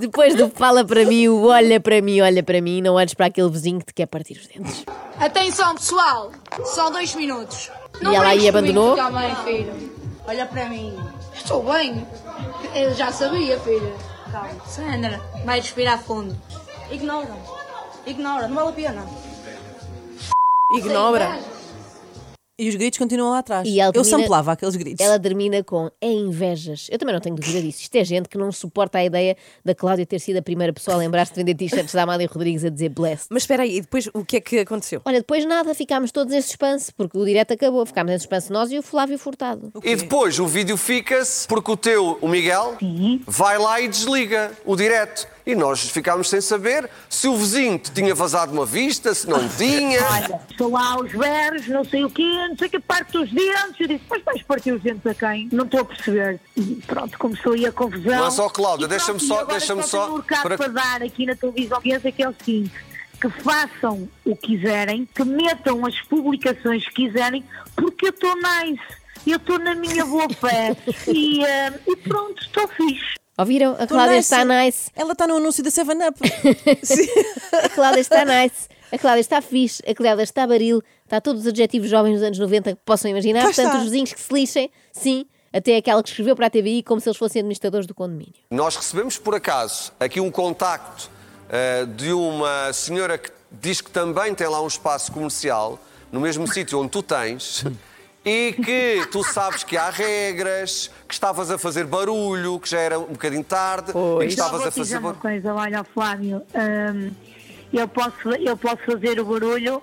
depois 0.06 0.34
do 0.34 0.48
fala 0.50 0.84
para 0.84 1.04
mim, 1.04 1.28
o 1.28 1.46
olha 1.46 1.80
para 1.80 2.00
mim, 2.00 2.20
olha 2.20 2.42
para 2.42 2.60
mim, 2.60 2.82
não 2.82 2.94
olhes 2.94 3.14
para 3.14 3.26
aquele 3.26 3.48
vizinho 3.48 3.78
que 3.78 3.86
te 3.86 3.94
quer 3.94 4.06
partir 4.06 4.34
os 4.34 4.46
dentes. 4.46 4.84
Atenção, 5.18 5.74
pessoal. 5.74 6.30
Só 6.64 6.90
dois 6.90 7.14
minutos. 7.14 7.70
E 8.00 8.06
ela 8.06 8.28
aí 8.28 8.48
abandonou? 8.48 8.96
Também, 8.96 9.34
filho. 9.44 9.92
Olha 10.26 10.46
para 10.46 10.68
mim. 10.68 10.96
Estou 11.34 11.62
bem. 11.62 12.06
Eu 12.74 12.94
já 12.94 13.12
sabia, 13.12 13.58
filha. 13.60 13.92
Calma. 14.30 14.50
Sandra, 14.66 15.20
vai 15.44 15.60
respirar 15.60 16.02
fundo. 16.02 16.36
Ignora. 16.90 17.36
Ignora, 18.06 18.48
não 18.48 18.56
vale 18.56 18.68
a 18.68 18.72
pena. 18.72 19.06
Ignora. 20.72 21.38
E 22.56 22.68
os 22.68 22.76
gritos 22.76 22.98
continuam 23.00 23.30
lá 23.32 23.38
atrás. 23.38 23.66
E 23.68 23.80
ela 23.80 23.88
Eu 23.88 24.02
termina- 24.02 24.18
samplava 24.22 24.52
aqueles 24.52 24.76
gritos. 24.76 25.04
Ela 25.04 25.18
termina 25.18 25.64
com 25.64 25.90
é 26.00 26.06
invejas. 26.12 26.86
Eu 26.88 26.98
também 26.98 27.12
não 27.12 27.20
tenho 27.20 27.34
dúvida 27.34 27.60
disso. 27.60 27.82
Isto 27.82 27.96
é 27.96 28.04
gente 28.04 28.28
que 28.28 28.38
não 28.38 28.52
suporta 28.52 28.98
a 28.98 29.04
ideia 29.04 29.36
da 29.64 29.74
Cláudia 29.74 30.06
ter 30.06 30.20
sido 30.20 30.36
a 30.36 30.42
primeira 30.42 30.72
pessoa 30.72 30.94
a 30.94 30.98
lembrar-se 30.98 31.32
de 31.32 31.38
vender 31.40 31.54
t-shirts 31.56 31.92
da 31.92 32.04
Amália 32.04 32.28
Rodrigues 32.32 32.64
a 32.64 32.68
dizer 32.68 32.90
blessed. 32.90 33.26
Mas 33.30 33.42
espera 33.42 33.64
aí, 33.64 33.78
e 33.78 33.80
depois 33.80 34.08
o 34.14 34.24
que 34.24 34.36
é 34.36 34.40
que 34.40 34.58
aconteceu? 34.60 35.02
Olha, 35.04 35.18
depois 35.18 35.44
nada, 35.44 35.74
ficámos 35.74 36.12
todos 36.12 36.32
em 36.32 36.40
suspense, 36.40 36.92
porque 36.92 37.18
o 37.18 37.24
direto 37.24 37.52
acabou. 37.54 37.84
Ficámos 37.84 38.12
em 38.12 38.18
suspense 38.18 38.52
nós 38.52 38.70
e 38.70 38.78
o 38.78 38.82
Flávio 38.82 39.18
Furtado. 39.18 39.72
E 39.82 39.96
depois 39.96 40.38
o 40.38 40.46
vídeo 40.46 40.76
fica-se 40.76 41.48
porque 41.48 41.72
o 41.72 41.76
teu, 41.76 42.18
o 42.20 42.28
Miguel, 42.28 42.76
vai 43.26 43.58
lá 43.58 43.80
e 43.80 43.88
desliga 43.88 44.52
o 44.64 44.76
direto. 44.76 45.26
E 45.46 45.54
nós 45.54 45.90
ficámos 45.90 46.30
sem 46.30 46.40
saber 46.40 46.88
se 47.08 47.28
o 47.28 47.36
vizinho 47.36 47.78
te 47.78 47.90
tinha 47.92 48.14
vazado 48.14 48.50
uma 48.52 48.64
vista, 48.64 49.12
se 49.14 49.28
não 49.28 49.46
tinha. 49.46 50.00
Estou 50.50 50.70
lá 50.70 50.92
aos 50.92 51.12
berros, 51.12 51.68
não 51.68 51.84
sei 51.84 52.02
o 52.04 52.08
quê, 52.10 52.22
não 52.48 52.56
sei 52.56 52.68
o 52.68 52.70
que, 52.70 52.80
parte 52.80 53.18
os 53.18 53.30
dentes. 53.30 53.78
Eu 53.80 53.88
disse, 53.88 54.04
mas 54.08 54.22
vais 54.24 54.42
partir 54.42 54.72
os 54.72 54.82
dentes 54.82 55.06
a 55.06 55.14
quem? 55.14 55.48
Não 55.52 55.64
estou 55.64 55.80
a 55.80 55.84
perceber. 55.84 56.40
E 56.56 56.62
pronto, 56.86 57.18
começou 57.18 57.52
aí 57.52 57.66
a 57.66 57.72
confusão. 57.72 58.16
Não 58.20 58.26
é 58.26 58.30
só, 58.30 58.48
Cláudia, 58.48 58.88
deixa-me 58.88 59.20
só- 59.20 59.44
tenho 59.44 59.82
só- 59.82 60.12
um 60.14 60.16
recado 60.16 60.42
para- 60.44 60.56
para... 60.56 60.68
dar 60.68 61.02
aqui 61.02 61.26
na 61.26 61.34
televisão 61.36 61.76
portuguesa, 61.80 62.10
que 62.12 62.22
é 62.22 62.28
o 62.30 62.34
seguinte, 62.42 62.72
que 63.20 63.28
façam 63.42 64.08
o 64.24 64.34
que 64.36 64.56
quiserem, 64.56 65.06
que 65.14 65.24
metam 65.24 65.84
as 65.84 66.00
publicações 66.02 66.88
que 66.88 67.06
quiserem, 67.06 67.44
porque 67.76 68.06
eu 68.06 68.10
estou 68.10 68.34
nice. 68.36 68.82
Eu 69.26 69.36
estou 69.36 69.58
na 69.58 69.74
minha 69.74 70.04
boa 70.04 70.28
fé 70.40 70.76
e, 71.08 71.42
eh, 71.44 71.72
e 71.88 71.96
pronto, 71.96 72.42
estou 72.42 72.68
fixe. 72.68 73.13
Ouviram? 73.36 73.76
A 73.78 73.86
Cláudia 73.86 74.16
nice. 74.16 74.32
está 74.32 74.44
nice. 74.44 74.90
Ela 74.94 75.12
está 75.12 75.26
no 75.26 75.36
anúncio 75.36 75.62
da 75.64 75.70
7-Up. 75.70 76.20
A 77.64 77.68
Cláudia 77.68 78.00
está 78.00 78.24
nice. 78.24 78.68
A 78.92 78.98
Cláudia 78.98 79.20
está 79.20 79.42
fixe. 79.42 79.82
A 79.88 79.94
Cláudia 79.94 80.22
está 80.22 80.46
baril. 80.46 80.82
Está 81.04 81.20
todos 81.20 81.42
os 81.42 81.48
adjetivos 81.48 81.90
jovens 81.90 82.14
dos 82.14 82.22
anos 82.22 82.38
90 82.38 82.74
que 82.74 82.80
possam 82.84 83.10
imaginar. 83.10 83.42
Pois 83.42 83.56
Portanto, 83.56 83.72
está. 83.72 83.78
os 83.78 83.84
vizinhos 83.90 84.12
que 84.12 84.20
se 84.20 84.32
lixem, 84.32 84.70
sim. 84.92 85.26
Até 85.52 85.76
aquela 85.76 86.02
que 86.02 86.08
escreveu 86.08 86.34
para 86.34 86.46
a 86.46 86.50
TVI 86.50 86.82
como 86.82 87.00
se 87.00 87.08
eles 87.08 87.16
fossem 87.18 87.40
administradores 87.40 87.86
do 87.86 87.94
condomínio. 87.94 88.34
Nós 88.50 88.76
recebemos 88.76 89.18
por 89.18 89.34
acaso 89.34 89.92
aqui 90.00 90.20
um 90.20 90.30
contacto 90.30 91.08
eh, 91.48 91.86
de 91.86 92.12
uma 92.12 92.72
senhora 92.72 93.16
que 93.18 93.30
diz 93.52 93.80
que 93.80 93.90
também 93.90 94.34
tem 94.34 94.48
lá 94.48 94.60
um 94.60 94.66
espaço 94.66 95.12
comercial, 95.12 95.78
no 96.10 96.20
mesmo 96.20 96.46
sítio 96.52 96.80
onde 96.80 96.90
tu 96.90 97.02
tens, 97.04 97.64
e 98.24 98.52
que 98.52 99.06
tu 99.12 99.22
sabes 99.22 99.62
que 99.62 99.76
há 99.76 99.90
regras, 99.90 100.90
que 101.06 101.14
estavas 101.14 101.50
a 101.50 101.58
fazer 101.58 101.84
barulho, 101.86 102.58
que 102.58 102.68
já 102.70 102.80
era 102.80 102.98
um 102.98 103.12
bocadinho 103.12 103.44
tarde, 103.44 103.90
e 103.90 104.26
que 104.26 104.34
Só 104.34 104.46
estavas 104.46 104.60
a 104.60 104.64
fazer 104.70 104.80
dizer 104.80 104.98
uma 104.98 105.12
barulho. 105.12 105.20
coisa, 105.20 105.54
olha, 105.54 105.84
Flávio, 105.84 106.42
hum, 106.54 107.10
eu, 107.72 107.88
posso, 107.88 108.28
eu 108.30 108.56
posso 108.56 108.78
fazer 108.86 109.20
o 109.20 109.24
barulho 109.24 109.82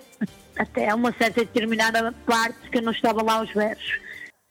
até 0.58 0.94
uma 0.94 1.14
certa 1.14 1.42
determinada 1.42 2.14
parte 2.26 2.70
que 2.72 2.80
eu 2.80 2.82
não 2.82 2.92
estava 2.92 3.22
lá 3.22 3.36
aos 3.36 3.52
versos. 3.54 4.00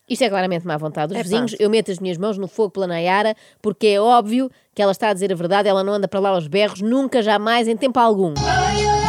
Isto 0.09 0.25
é 0.25 0.29
claramente 0.29 0.67
má 0.67 0.77
vontade 0.77 1.09
dos 1.13 1.17
Epá. 1.17 1.23
vizinhos. 1.23 1.55
Eu 1.61 1.71
meto 1.71 1.91
as 1.93 2.01
minhas 2.01 2.19
mãos 2.19 2.37
no 2.37 2.49
fogo 2.49 2.71
pela 2.71 2.87
Nayara, 2.89 3.37
porque 3.63 3.87
é 3.87 4.01
óbvio 4.01 4.51
que 4.75 4.83
ela 4.83 4.91
está 4.91 5.11
a 5.11 5.13
dizer 5.13 5.33
a 5.33 5.37
verdade, 5.37 5.69
ela 5.69 5.85
não 5.85 5.93
anda 5.93 6.09
para 6.09 6.19
lá 6.19 6.31
aos 6.31 6.49
berros, 6.49 6.81
nunca, 6.81 7.23
jamais, 7.23 7.69
em 7.69 7.77
tempo 7.77 7.99
algum. 8.01 8.35
A 8.37 8.73
minha 8.73 9.00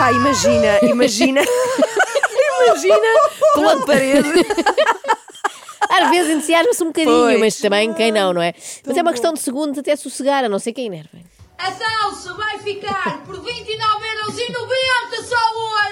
Pá, 0.00 0.12
imagina, 0.12 0.78
imagina. 0.82 1.40
imagina 2.66 2.96
pela 3.54 3.84
parede. 3.84 4.28
Às 5.90 6.08
vezes 6.10 6.36
entusiasma-se 6.36 6.82
um 6.82 6.86
bocadinho, 6.86 7.14
Pois. 7.20 7.38
mas 7.40 7.56
também 7.58 7.92
quem 7.92 8.10
não, 8.10 8.32
não 8.32 8.40
é? 8.40 8.54
Mas 8.86 8.96
é 8.96 9.02
uma 9.02 9.10
questão 9.12 9.34
de 9.34 9.40
segundos 9.40 9.78
até 9.78 9.94
sossegar, 9.96 10.42
a 10.42 10.48
não 10.48 10.58
ser 10.58 10.72
quem 10.72 10.86
enerva. 10.86 11.18
A 11.58 11.70
salsa 11.70 12.32
vai 12.32 12.58
ficar 12.60 13.22
por 13.26 13.36
29,90€ 13.36 13.44
só 15.28 15.36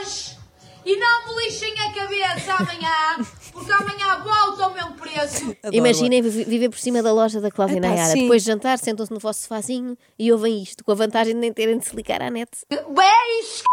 hoje. 0.00 0.38
E 0.86 0.96
não 0.96 1.26
me 1.26 1.44
lixem 1.44 1.74
a 1.80 1.92
cabeça 1.92 2.54
amanhã, 2.54 3.18
porque 3.52 3.70
amanhã 3.72 4.22
volta 4.24 4.64
ao 4.64 4.72
mesmo 4.72 4.94
preço. 4.94 5.54
Imaginem 5.70 6.22
vi- 6.22 6.44
viver 6.44 6.70
por 6.70 6.78
cima 6.78 7.02
da 7.02 7.12
loja 7.12 7.42
da 7.42 7.50
Cláudia 7.50 7.76
Epá, 7.76 7.88
Nayara. 7.88 8.12
sim. 8.12 8.22
Depois 8.22 8.42
de 8.42 8.46
jantar, 8.50 8.78
sentam-se 8.78 9.12
no 9.12 9.18
vosso 9.20 9.42
sofazinho 9.42 9.98
e 10.18 10.32
ouvem 10.32 10.62
isto, 10.62 10.82
com 10.82 10.92
a 10.92 10.94
vantagem 10.94 11.34
de 11.34 11.40
nem 11.40 11.52
terem 11.52 11.76
de 11.76 11.84
se 11.84 11.94
ligar 11.94 12.22
à 12.22 12.30
net. 12.30 12.48
Beijo, 12.70 13.64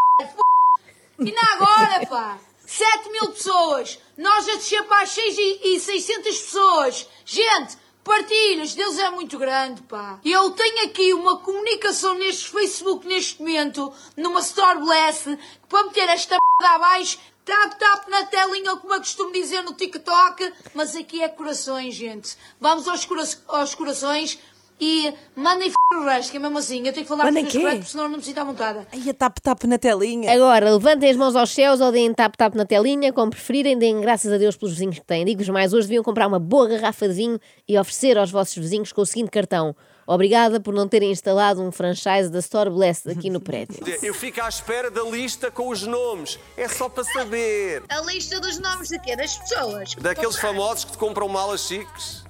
E 1.20 1.32
na 1.32 1.54
agora, 1.54 2.06
pá. 2.08 2.40
7 2.66 3.10
mil 3.10 3.32
pessoas. 3.32 4.00
Nós 4.18 4.48
a 4.50 4.56
descer 4.56 4.84
para 4.84 5.04
as 5.04 5.10
6 5.10 5.38
e 5.38 5.80
600 5.80 6.38
pessoas. 6.40 7.10
Gente, 7.26 7.78
partilhas. 8.04 8.74
Deus 8.74 8.98
é 8.98 9.10
muito 9.10 9.38
grande, 9.38 9.82
pá. 9.84 10.20
E 10.24 10.32
eu 10.32 10.52
tenho 10.52 10.86
aqui 10.86 11.14
uma 11.14 11.40
comunicação 11.40 12.16
neste 12.16 12.50
Facebook, 12.50 13.06
neste 13.06 13.40
momento, 13.40 13.92
numa 14.16 14.40
Store 14.40 14.80
Bless, 14.80 15.38
para 15.68 15.84
meter 15.84 16.10
esta 16.10 16.38
merda 16.60 16.76
abaixo, 16.76 17.20
tap, 17.44 17.78
tap 17.78 18.08
na 18.10 18.26
telinha, 18.26 18.76
como 18.78 18.94
eu 18.94 19.00
costumo 19.00 19.32
dizer 19.32 19.62
no 19.64 19.74
TikTok. 19.74 20.54
Mas 20.74 20.96
aqui 20.96 21.22
é 21.22 21.28
corações, 21.28 21.94
gente. 21.94 22.38
Vamos 22.60 22.88
aos, 22.88 23.06
cora 23.06 23.24
aos 23.48 23.76
corações. 23.76 24.40
E 24.80 25.14
mandem 25.36 25.70
f 25.70 25.76
o 25.94 26.04
resto, 26.04 26.32
que 26.32 26.38
é 26.38 26.40
mesmo 26.40 26.58
assim. 26.58 26.86
Eu 26.86 26.92
tenho 26.94 27.06
que 27.06 27.08
falar 27.08 27.26
Mandem 27.26 27.46
por 27.46 27.52
quê? 27.52 27.60
correto, 27.60 27.86
senão 27.86 28.04
eu 28.06 28.10
não 28.10 28.18
me 28.18 28.24
sinto 28.24 28.40
à 28.40 28.44
vontade. 28.44 28.88
Ai, 28.92 29.10
a 29.10 29.14
tap-tap 29.14 29.66
na 29.66 29.78
telinha. 29.78 30.34
Agora, 30.34 30.72
levantem 30.72 31.10
as 31.10 31.16
mãos 31.16 31.36
aos 31.36 31.52
céus 31.52 31.80
ou 31.80 31.92
deem 31.92 32.14
tap-tap 32.14 32.56
na 32.56 32.66
telinha, 32.66 33.14
como 33.14 33.32
preferirem, 33.32 33.78
deem 33.78 34.02
graças 34.02 34.32
a 34.32 34.38
Deus 34.38 34.58
pelos 34.58 34.74
vizinhos 34.74 35.00
que 35.00 35.06
têm. 35.06 35.24
Digo-vos 35.24 35.50
mais, 35.50 35.74
hoje 35.74 35.88
deviam 35.88 36.04
comprar 36.04 36.28
uma 36.28 36.40
boa 36.40 36.68
garrafa 36.68 37.08
de 37.08 37.14
vinho 37.14 37.40
e 37.68 37.78
oferecer 37.78 38.18
aos 38.18 38.32
vossos 38.32 38.56
vizinhos 38.56 38.92
com 38.92 39.02
o 39.02 39.06
seguinte 39.06 39.30
cartão. 39.32 39.76
Obrigada 40.08 40.60
por 40.60 40.74
não 40.74 40.88
terem 40.88 41.10
instalado 41.10 41.64
um 41.64 41.72
franchise 41.72 42.30
da 42.30 42.38
Store 42.40 42.70
Blessed 42.70 43.12
aqui 43.12 43.30
no 43.30 43.40
prédio. 43.42 43.80
Eu 44.04 44.14
fico 44.14 44.40
à 44.42 44.48
espera 44.48 44.92
da 44.92 45.02
lista 45.04 45.50
com 45.50 45.70
os 45.70 45.82
nomes. 45.84 46.38
É 46.56 46.68
só 46.68 46.88
para 46.90 47.04
saber. 47.06 47.82
A 47.90 48.02
lista 48.02 48.40
dos 48.40 48.60
nomes 48.60 48.90
de 48.90 49.00
quê? 49.00 49.16
Das 49.16 49.36
pessoas? 49.38 49.96
Daqueles 49.96 50.36
famosos 50.36 50.86
que 50.86 50.92
te 50.92 50.98
compram 50.98 51.28
malas 51.28 51.62
chiques. 51.62 52.25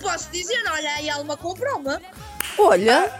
Posso 0.00 0.30
dizer, 0.30 0.62
olha, 0.70 0.90
aí 0.94 1.10
Alma 1.10 1.36
comprou-me. 1.36 1.98
Olha, 2.58 3.12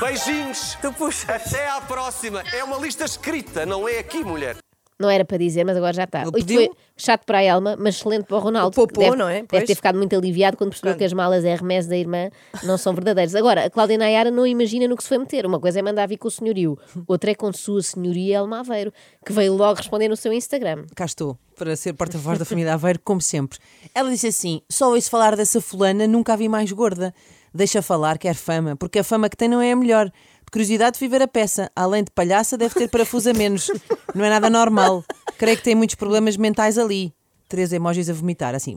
Beijinhos. 0.00 0.76
Tu 0.80 0.92
puxa. 0.92 1.34
Até 1.34 1.68
à 1.68 1.80
próxima. 1.80 2.42
É 2.52 2.62
uma 2.62 2.76
lista 2.78 3.04
escrita, 3.04 3.64
não 3.64 3.88
é 3.88 3.98
aqui, 3.98 4.22
mulher. 4.22 4.56
Não 4.98 5.10
era 5.10 5.26
para 5.26 5.36
dizer, 5.36 5.62
mas 5.64 5.76
agora 5.76 5.92
já 5.92 6.04
está. 6.04 6.22
Ele 6.22 6.38
Isto 6.38 6.54
foi 6.54 6.70
chato 6.96 7.26
para 7.26 7.38
a 7.38 7.42
Elma, 7.42 7.76
mas 7.78 7.96
excelente 7.96 8.24
para 8.24 8.36
o 8.38 8.40
Ronaldo. 8.40 8.68
O 8.68 8.86
popô, 8.86 9.00
deve, 9.00 9.14
não 9.16 9.28
é? 9.28 9.34
Deve 9.34 9.46
Pois. 9.48 9.64
ter 9.64 9.74
ficado 9.74 9.96
muito 9.98 10.16
aliviado 10.16 10.56
quando 10.56 10.70
percebeu 10.70 10.96
que 10.96 11.04
as 11.04 11.12
malas 11.12 11.44
RMS 11.44 11.86
da 11.86 11.96
irmã 11.96 12.30
não 12.64 12.78
são 12.78 12.94
verdadeiras. 12.94 13.34
Agora, 13.34 13.66
a 13.66 13.70
Cláudia 13.70 13.98
Nayara 13.98 14.30
não 14.30 14.46
imagina 14.46 14.88
no 14.88 14.96
que 14.96 15.02
se 15.02 15.08
foi 15.10 15.18
meter. 15.18 15.44
Uma 15.44 15.60
coisa 15.60 15.78
é 15.78 15.82
mandar 15.82 16.06
vir 16.06 16.16
com 16.16 16.28
o 16.28 16.30
senhorio, 16.30 16.78
outra 17.06 17.30
é 17.30 17.34
com 17.34 17.52
sua 17.52 17.82
senhoria 17.82 18.38
Elma 18.38 18.60
Aveiro, 18.60 18.90
que 19.24 19.32
veio 19.32 19.54
logo 19.54 19.76
responder 19.76 20.08
no 20.08 20.16
seu 20.16 20.32
Instagram. 20.32 20.86
Cá 20.94 21.04
estou, 21.04 21.36
para 21.54 21.76
ser 21.76 21.92
porta-voz 21.92 22.38
da 22.38 22.46
família 22.46 22.72
Aveiro, 22.72 22.98
como 23.04 23.20
sempre. 23.20 23.58
Ela 23.94 24.08
disse 24.08 24.28
assim: 24.28 24.62
só 24.68 24.90
ouço 24.90 25.10
falar 25.10 25.36
dessa 25.36 25.60
fulana, 25.60 26.06
nunca 26.06 26.32
a 26.32 26.36
vi 26.36 26.48
mais 26.48 26.72
gorda. 26.72 27.14
Deixa 27.54 27.80
falar, 27.80 28.18
quer 28.18 28.34
fama, 28.34 28.76
porque 28.76 28.98
a 28.98 29.04
fama 29.04 29.28
que 29.30 29.36
tem 29.36 29.48
não 29.48 29.60
é 29.62 29.72
a 29.72 29.76
melhor. 29.76 30.10
De 30.46 30.50
curiosidade, 30.52 30.96
fui 30.96 31.08
ver 31.08 31.20
a 31.20 31.28
peça. 31.28 31.70
Além 31.74 32.04
de 32.04 32.10
palhaça, 32.12 32.56
deve 32.56 32.74
ter 32.74 32.88
parafuso 32.88 33.28
a 33.30 33.34
menos. 33.34 33.68
Não 34.14 34.24
é 34.24 34.30
nada 34.30 34.48
normal. 34.48 35.04
Creio 35.36 35.56
que 35.56 35.64
tem 35.64 35.74
muitos 35.74 35.96
problemas 35.96 36.36
mentais 36.36 36.78
ali. 36.78 37.12
Três 37.48 37.72
emojis 37.72 38.08
a 38.08 38.12
vomitar, 38.12 38.54
assim. 38.54 38.76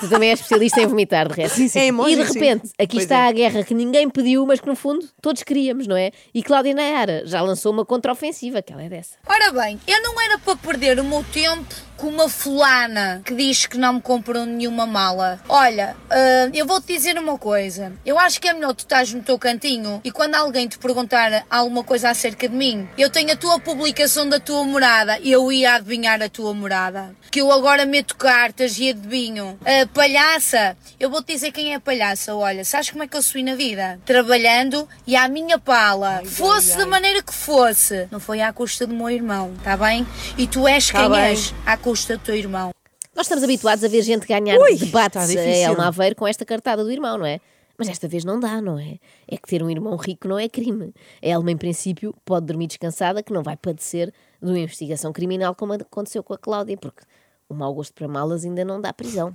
Tu 0.00 0.08
também 0.08 0.30
és 0.30 0.40
especialista 0.40 0.80
em 0.80 0.86
vomitar, 0.86 1.28
de 1.28 1.34
resto. 1.34 1.78
É 1.78 1.86
emoji, 1.86 2.12
e 2.12 2.16
de 2.16 2.26
sim. 2.26 2.34
repente, 2.38 2.70
aqui 2.78 2.96
Pois 2.96 3.02
está 3.04 3.26
é. 3.26 3.28
a 3.28 3.32
guerra 3.32 3.64
que 3.64 3.74
ninguém 3.74 4.08
pediu, 4.08 4.44
mas 4.46 4.60
que 4.60 4.66
no 4.66 4.76
fundo 4.76 5.06
todos 5.20 5.42
queríamos, 5.42 5.86
não 5.86 5.96
é? 5.96 6.10
E 6.34 6.42
Cláudia 6.42 6.74
Nayara 6.74 7.22
já 7.26 7.40
lançou 7.40 7.72
uma 7.72 7.84
contraofensiva, 7.84 8.60
que 8.62 8.72
ela 8.72 8.82
é 8.82 8.88
dessa. 8.88 9.16
Ora 9.26 9.52
bem, 9.52 9.78
eu 9.86 10.02
não 10.02 10.20
era 10.20 10.38
para 10.38 10.56
perder 10.56 10.98
o 11.00 11.04
meu 11.04 11.24
tempo 11.32 11.74
com 11.98 12.06
uma 12.06 12.28
fulana 12.28 13.20
que 13.24 13.34
diz 13.34 13.66
que 13.66 13.76
não 13.76 13.94
me 13.94 14.00
comprou 14.00 14.46
nenhuma 14.46 14.86
mala. 14.86 15.38
Olha, 15.48 15.96
ah, 16.08 16.48
eu 16.54 16.64
vou-te 16.66 16.86
dizer 16.94 17.18
uma 17.18 17.36
coisa. 17.36 17.92
Eu 18.06 18.18
acho 18.18 18.40
que 18.40 18.48
é 18.48 18.52
melhor 18.54 18.72
tu 18.72 18.80
estás 18.80 19.12
no 19.12 19.20
teu 19.22 19.38
cantinho 19.38 20.00
e 20.04 20.10
quando 20.12 20.36
alguém 20.36 20.68
te 20.68 20.78
perguntar 20.78 21.44
alguma 21.50 21.82
coisa 21.82 22.08
acerca 22.10 22.48
de 22.48 22.54
mim, 22.54 22.88
eu 22.96 23.10
tenho 23.10 23.32
a 23.32 23.36
tua 23.36 23.58
publicação 23.58 24.28
da 24.28 24.38
tua 24.38 24.62
morada 24.64 25.18
e 25.20 25.32
eu 25.32 25.50
ia 25.50 25.74
adivinhar 25.74 26.22
a 26.22 26.28
tua 26.28 26.54
morada. 26.54 27.10
Que 27.30 27.40
eu 27.40 27.50
agora 27.52 27.84
meto 27.84 28.16
cartas 28.16 28.78
e 28.78 28.90
adivinho. 28.90 29.58
Ah, 29.66 29.86
palhaça, 29.92 30.76
eu 31.00 31.10
vou-te 31.10 31.32
dizer 31.32 31.50
quem 31.50 31.72
é 31.72 31.74
a 31.74 31.80
palhaça. 31.80 32.34
Olha, 32.34 32.64
sabes 32.64 32.90
como 32.90 33.02
é 33.02 33.08
que 33.08 33.16
eu 33.16 33.22
subi 33.22 33.42
na 33.42 33.54
vida? 33.56 33.98
Trabalhando 34.06 34.88
e 35.06 35.16
à 35.16 35.28
minha 35.28 35.58
pala. 35.58 36.22
fosse 36.24 36.76
da 36.78 36.86
maneira 36.86 37.22
que 37.22 37.34
fosse. 37.34 38.06
Não 38.10 38.20
foi 38.20 38.40
à 38.40 38.52
custa 38.52 38.86
do 38.86 38.94
meu 38.94 39.10
irmão, 39.10 39.52
tá 39.64 39.76
bem? 39.76 40.06
E 40.36 40.46
tu 40.46 40.66
és 40.68 40.88
Tá 40.88 41.00
quem 41.00 41.10
bem. 41.10 41.20
és? 41.20 41.52
À 41.66 41.76
custa 41.76 41.87
do 41.92 42.18
teu 42.18 42.34
irmão. 42.34 42.72
Nós 43.14 43.26
estamos 43.26 43.42
habituados 43.42 43.82
a 43.82 43.88
ver 43.88 44.02
gente 44.02 44.26
ganhar 44.26 44.58
Ui, 44.58 44.76
debates 44.76 45.16
a 45.16 45.26
difícil. 45.26 45.70
Elma 45.70 45.88
Aveiro 45.88 46.14
com 46.14 46.26
esta 46.26 46.44
cartada 46.44 46.84
do 46.84 46.92
irmão, 46.92 47.16
não 47.18 47.26
é? 47.26 47.40
Mas 47.78 47.88
esta 47.88 48.06
vez 48.06 48.24
não 48.24 48.38
dá, 48.38 48.60
não 48.60 48.78
é? 48.78 48.98
É 49.26 49.36
que 49.36 49.48
ter 49.48 49.62
um 49.62 49.70
irmão 49.70 49.96
rico 49.96 50.28
não 50.28 50.38
é 50.38 50.48
crime. 50.48 50.92
A 51.22 51.26
Elma, 51.26 51.50
em 51.50 51.56
princípio, 51.56 52.14
pode 52.24 52.46
dormir 52.46 52.66
descansada 52.66 53.22
que 53.22 53.32
não 53.32 53.42
vai 53.42 53.56
padecer 53.56 54.12
de 54.42 54.50
uma 54.50 54.58
investigação 54.58 55.12
criminal 55.12 55.54
como 55.54 55.72
aconteceu 55.72 56.22
com 56.22 56.34
a 56.34 56.38
Cláudia, 56.38 56.76
porque 56.76 57.02
o 57.48 57.54
mau 57.54 57.72
gosto 57.72 57.94
para 57.94 58.06
malas 58.06 58.44
ainda 58.44 58.64
não 58.64 58.80
dá 58.80 58.92
prisão. 58.92 59.32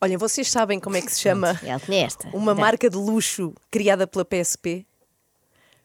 olhem, 0.00 0.16
vocês 0.16 0.50
sabem 0.50 0.80
como 0.80 0.96
é 0.96 1.02
que 1.02 1.12
se 1.12 1.20
chama 1.20 1.60
esta. 1.88 2.28
uma 2.32 2.54
marca 2.54 2.88
de 2.88 2.96
luxo 2.96 3.52
criada 3.70 4.06
pela 4.06 4.24
PSP? 4.24 4.86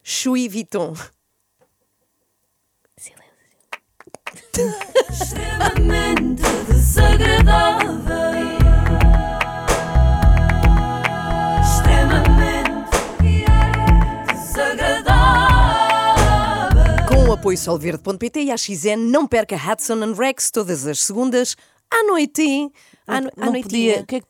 Chui 0.04 0.48
Vuitton. 0.48 0.94
Extremamente 5.10 6.44
desagradável. 6.68 7.98
Extremamente 11.62 12.68
desagradável. 14.34 17.06
Com 17.08 17.30
o 17.30 17.34
apoio 17.34 17.58
solverde.pt 17.58 18.42
e 18.42 18.52
a 18.52 18.58
XN, 18.58 18.98
não 18.98 19.26
perca 19.28 19.56
Hudson 19.56 20.04
and 20.04 20.14
Rex 20.14 20.52
todas 20.52 20.86
as 20.86 21.02
segundas 21.04 21.56
à 21.92 22.04
noite. 22.06 22.70
À, 23.08 23.22
no, 23.22 23.30
à 23.30 23.32
não 23.46 23.54
noitinha. 23.54 23.64
podia. 23.64 24.02
O 24.02 24.06
que 24.06 24.16
é 24.18 24.20
que 24.22 24.28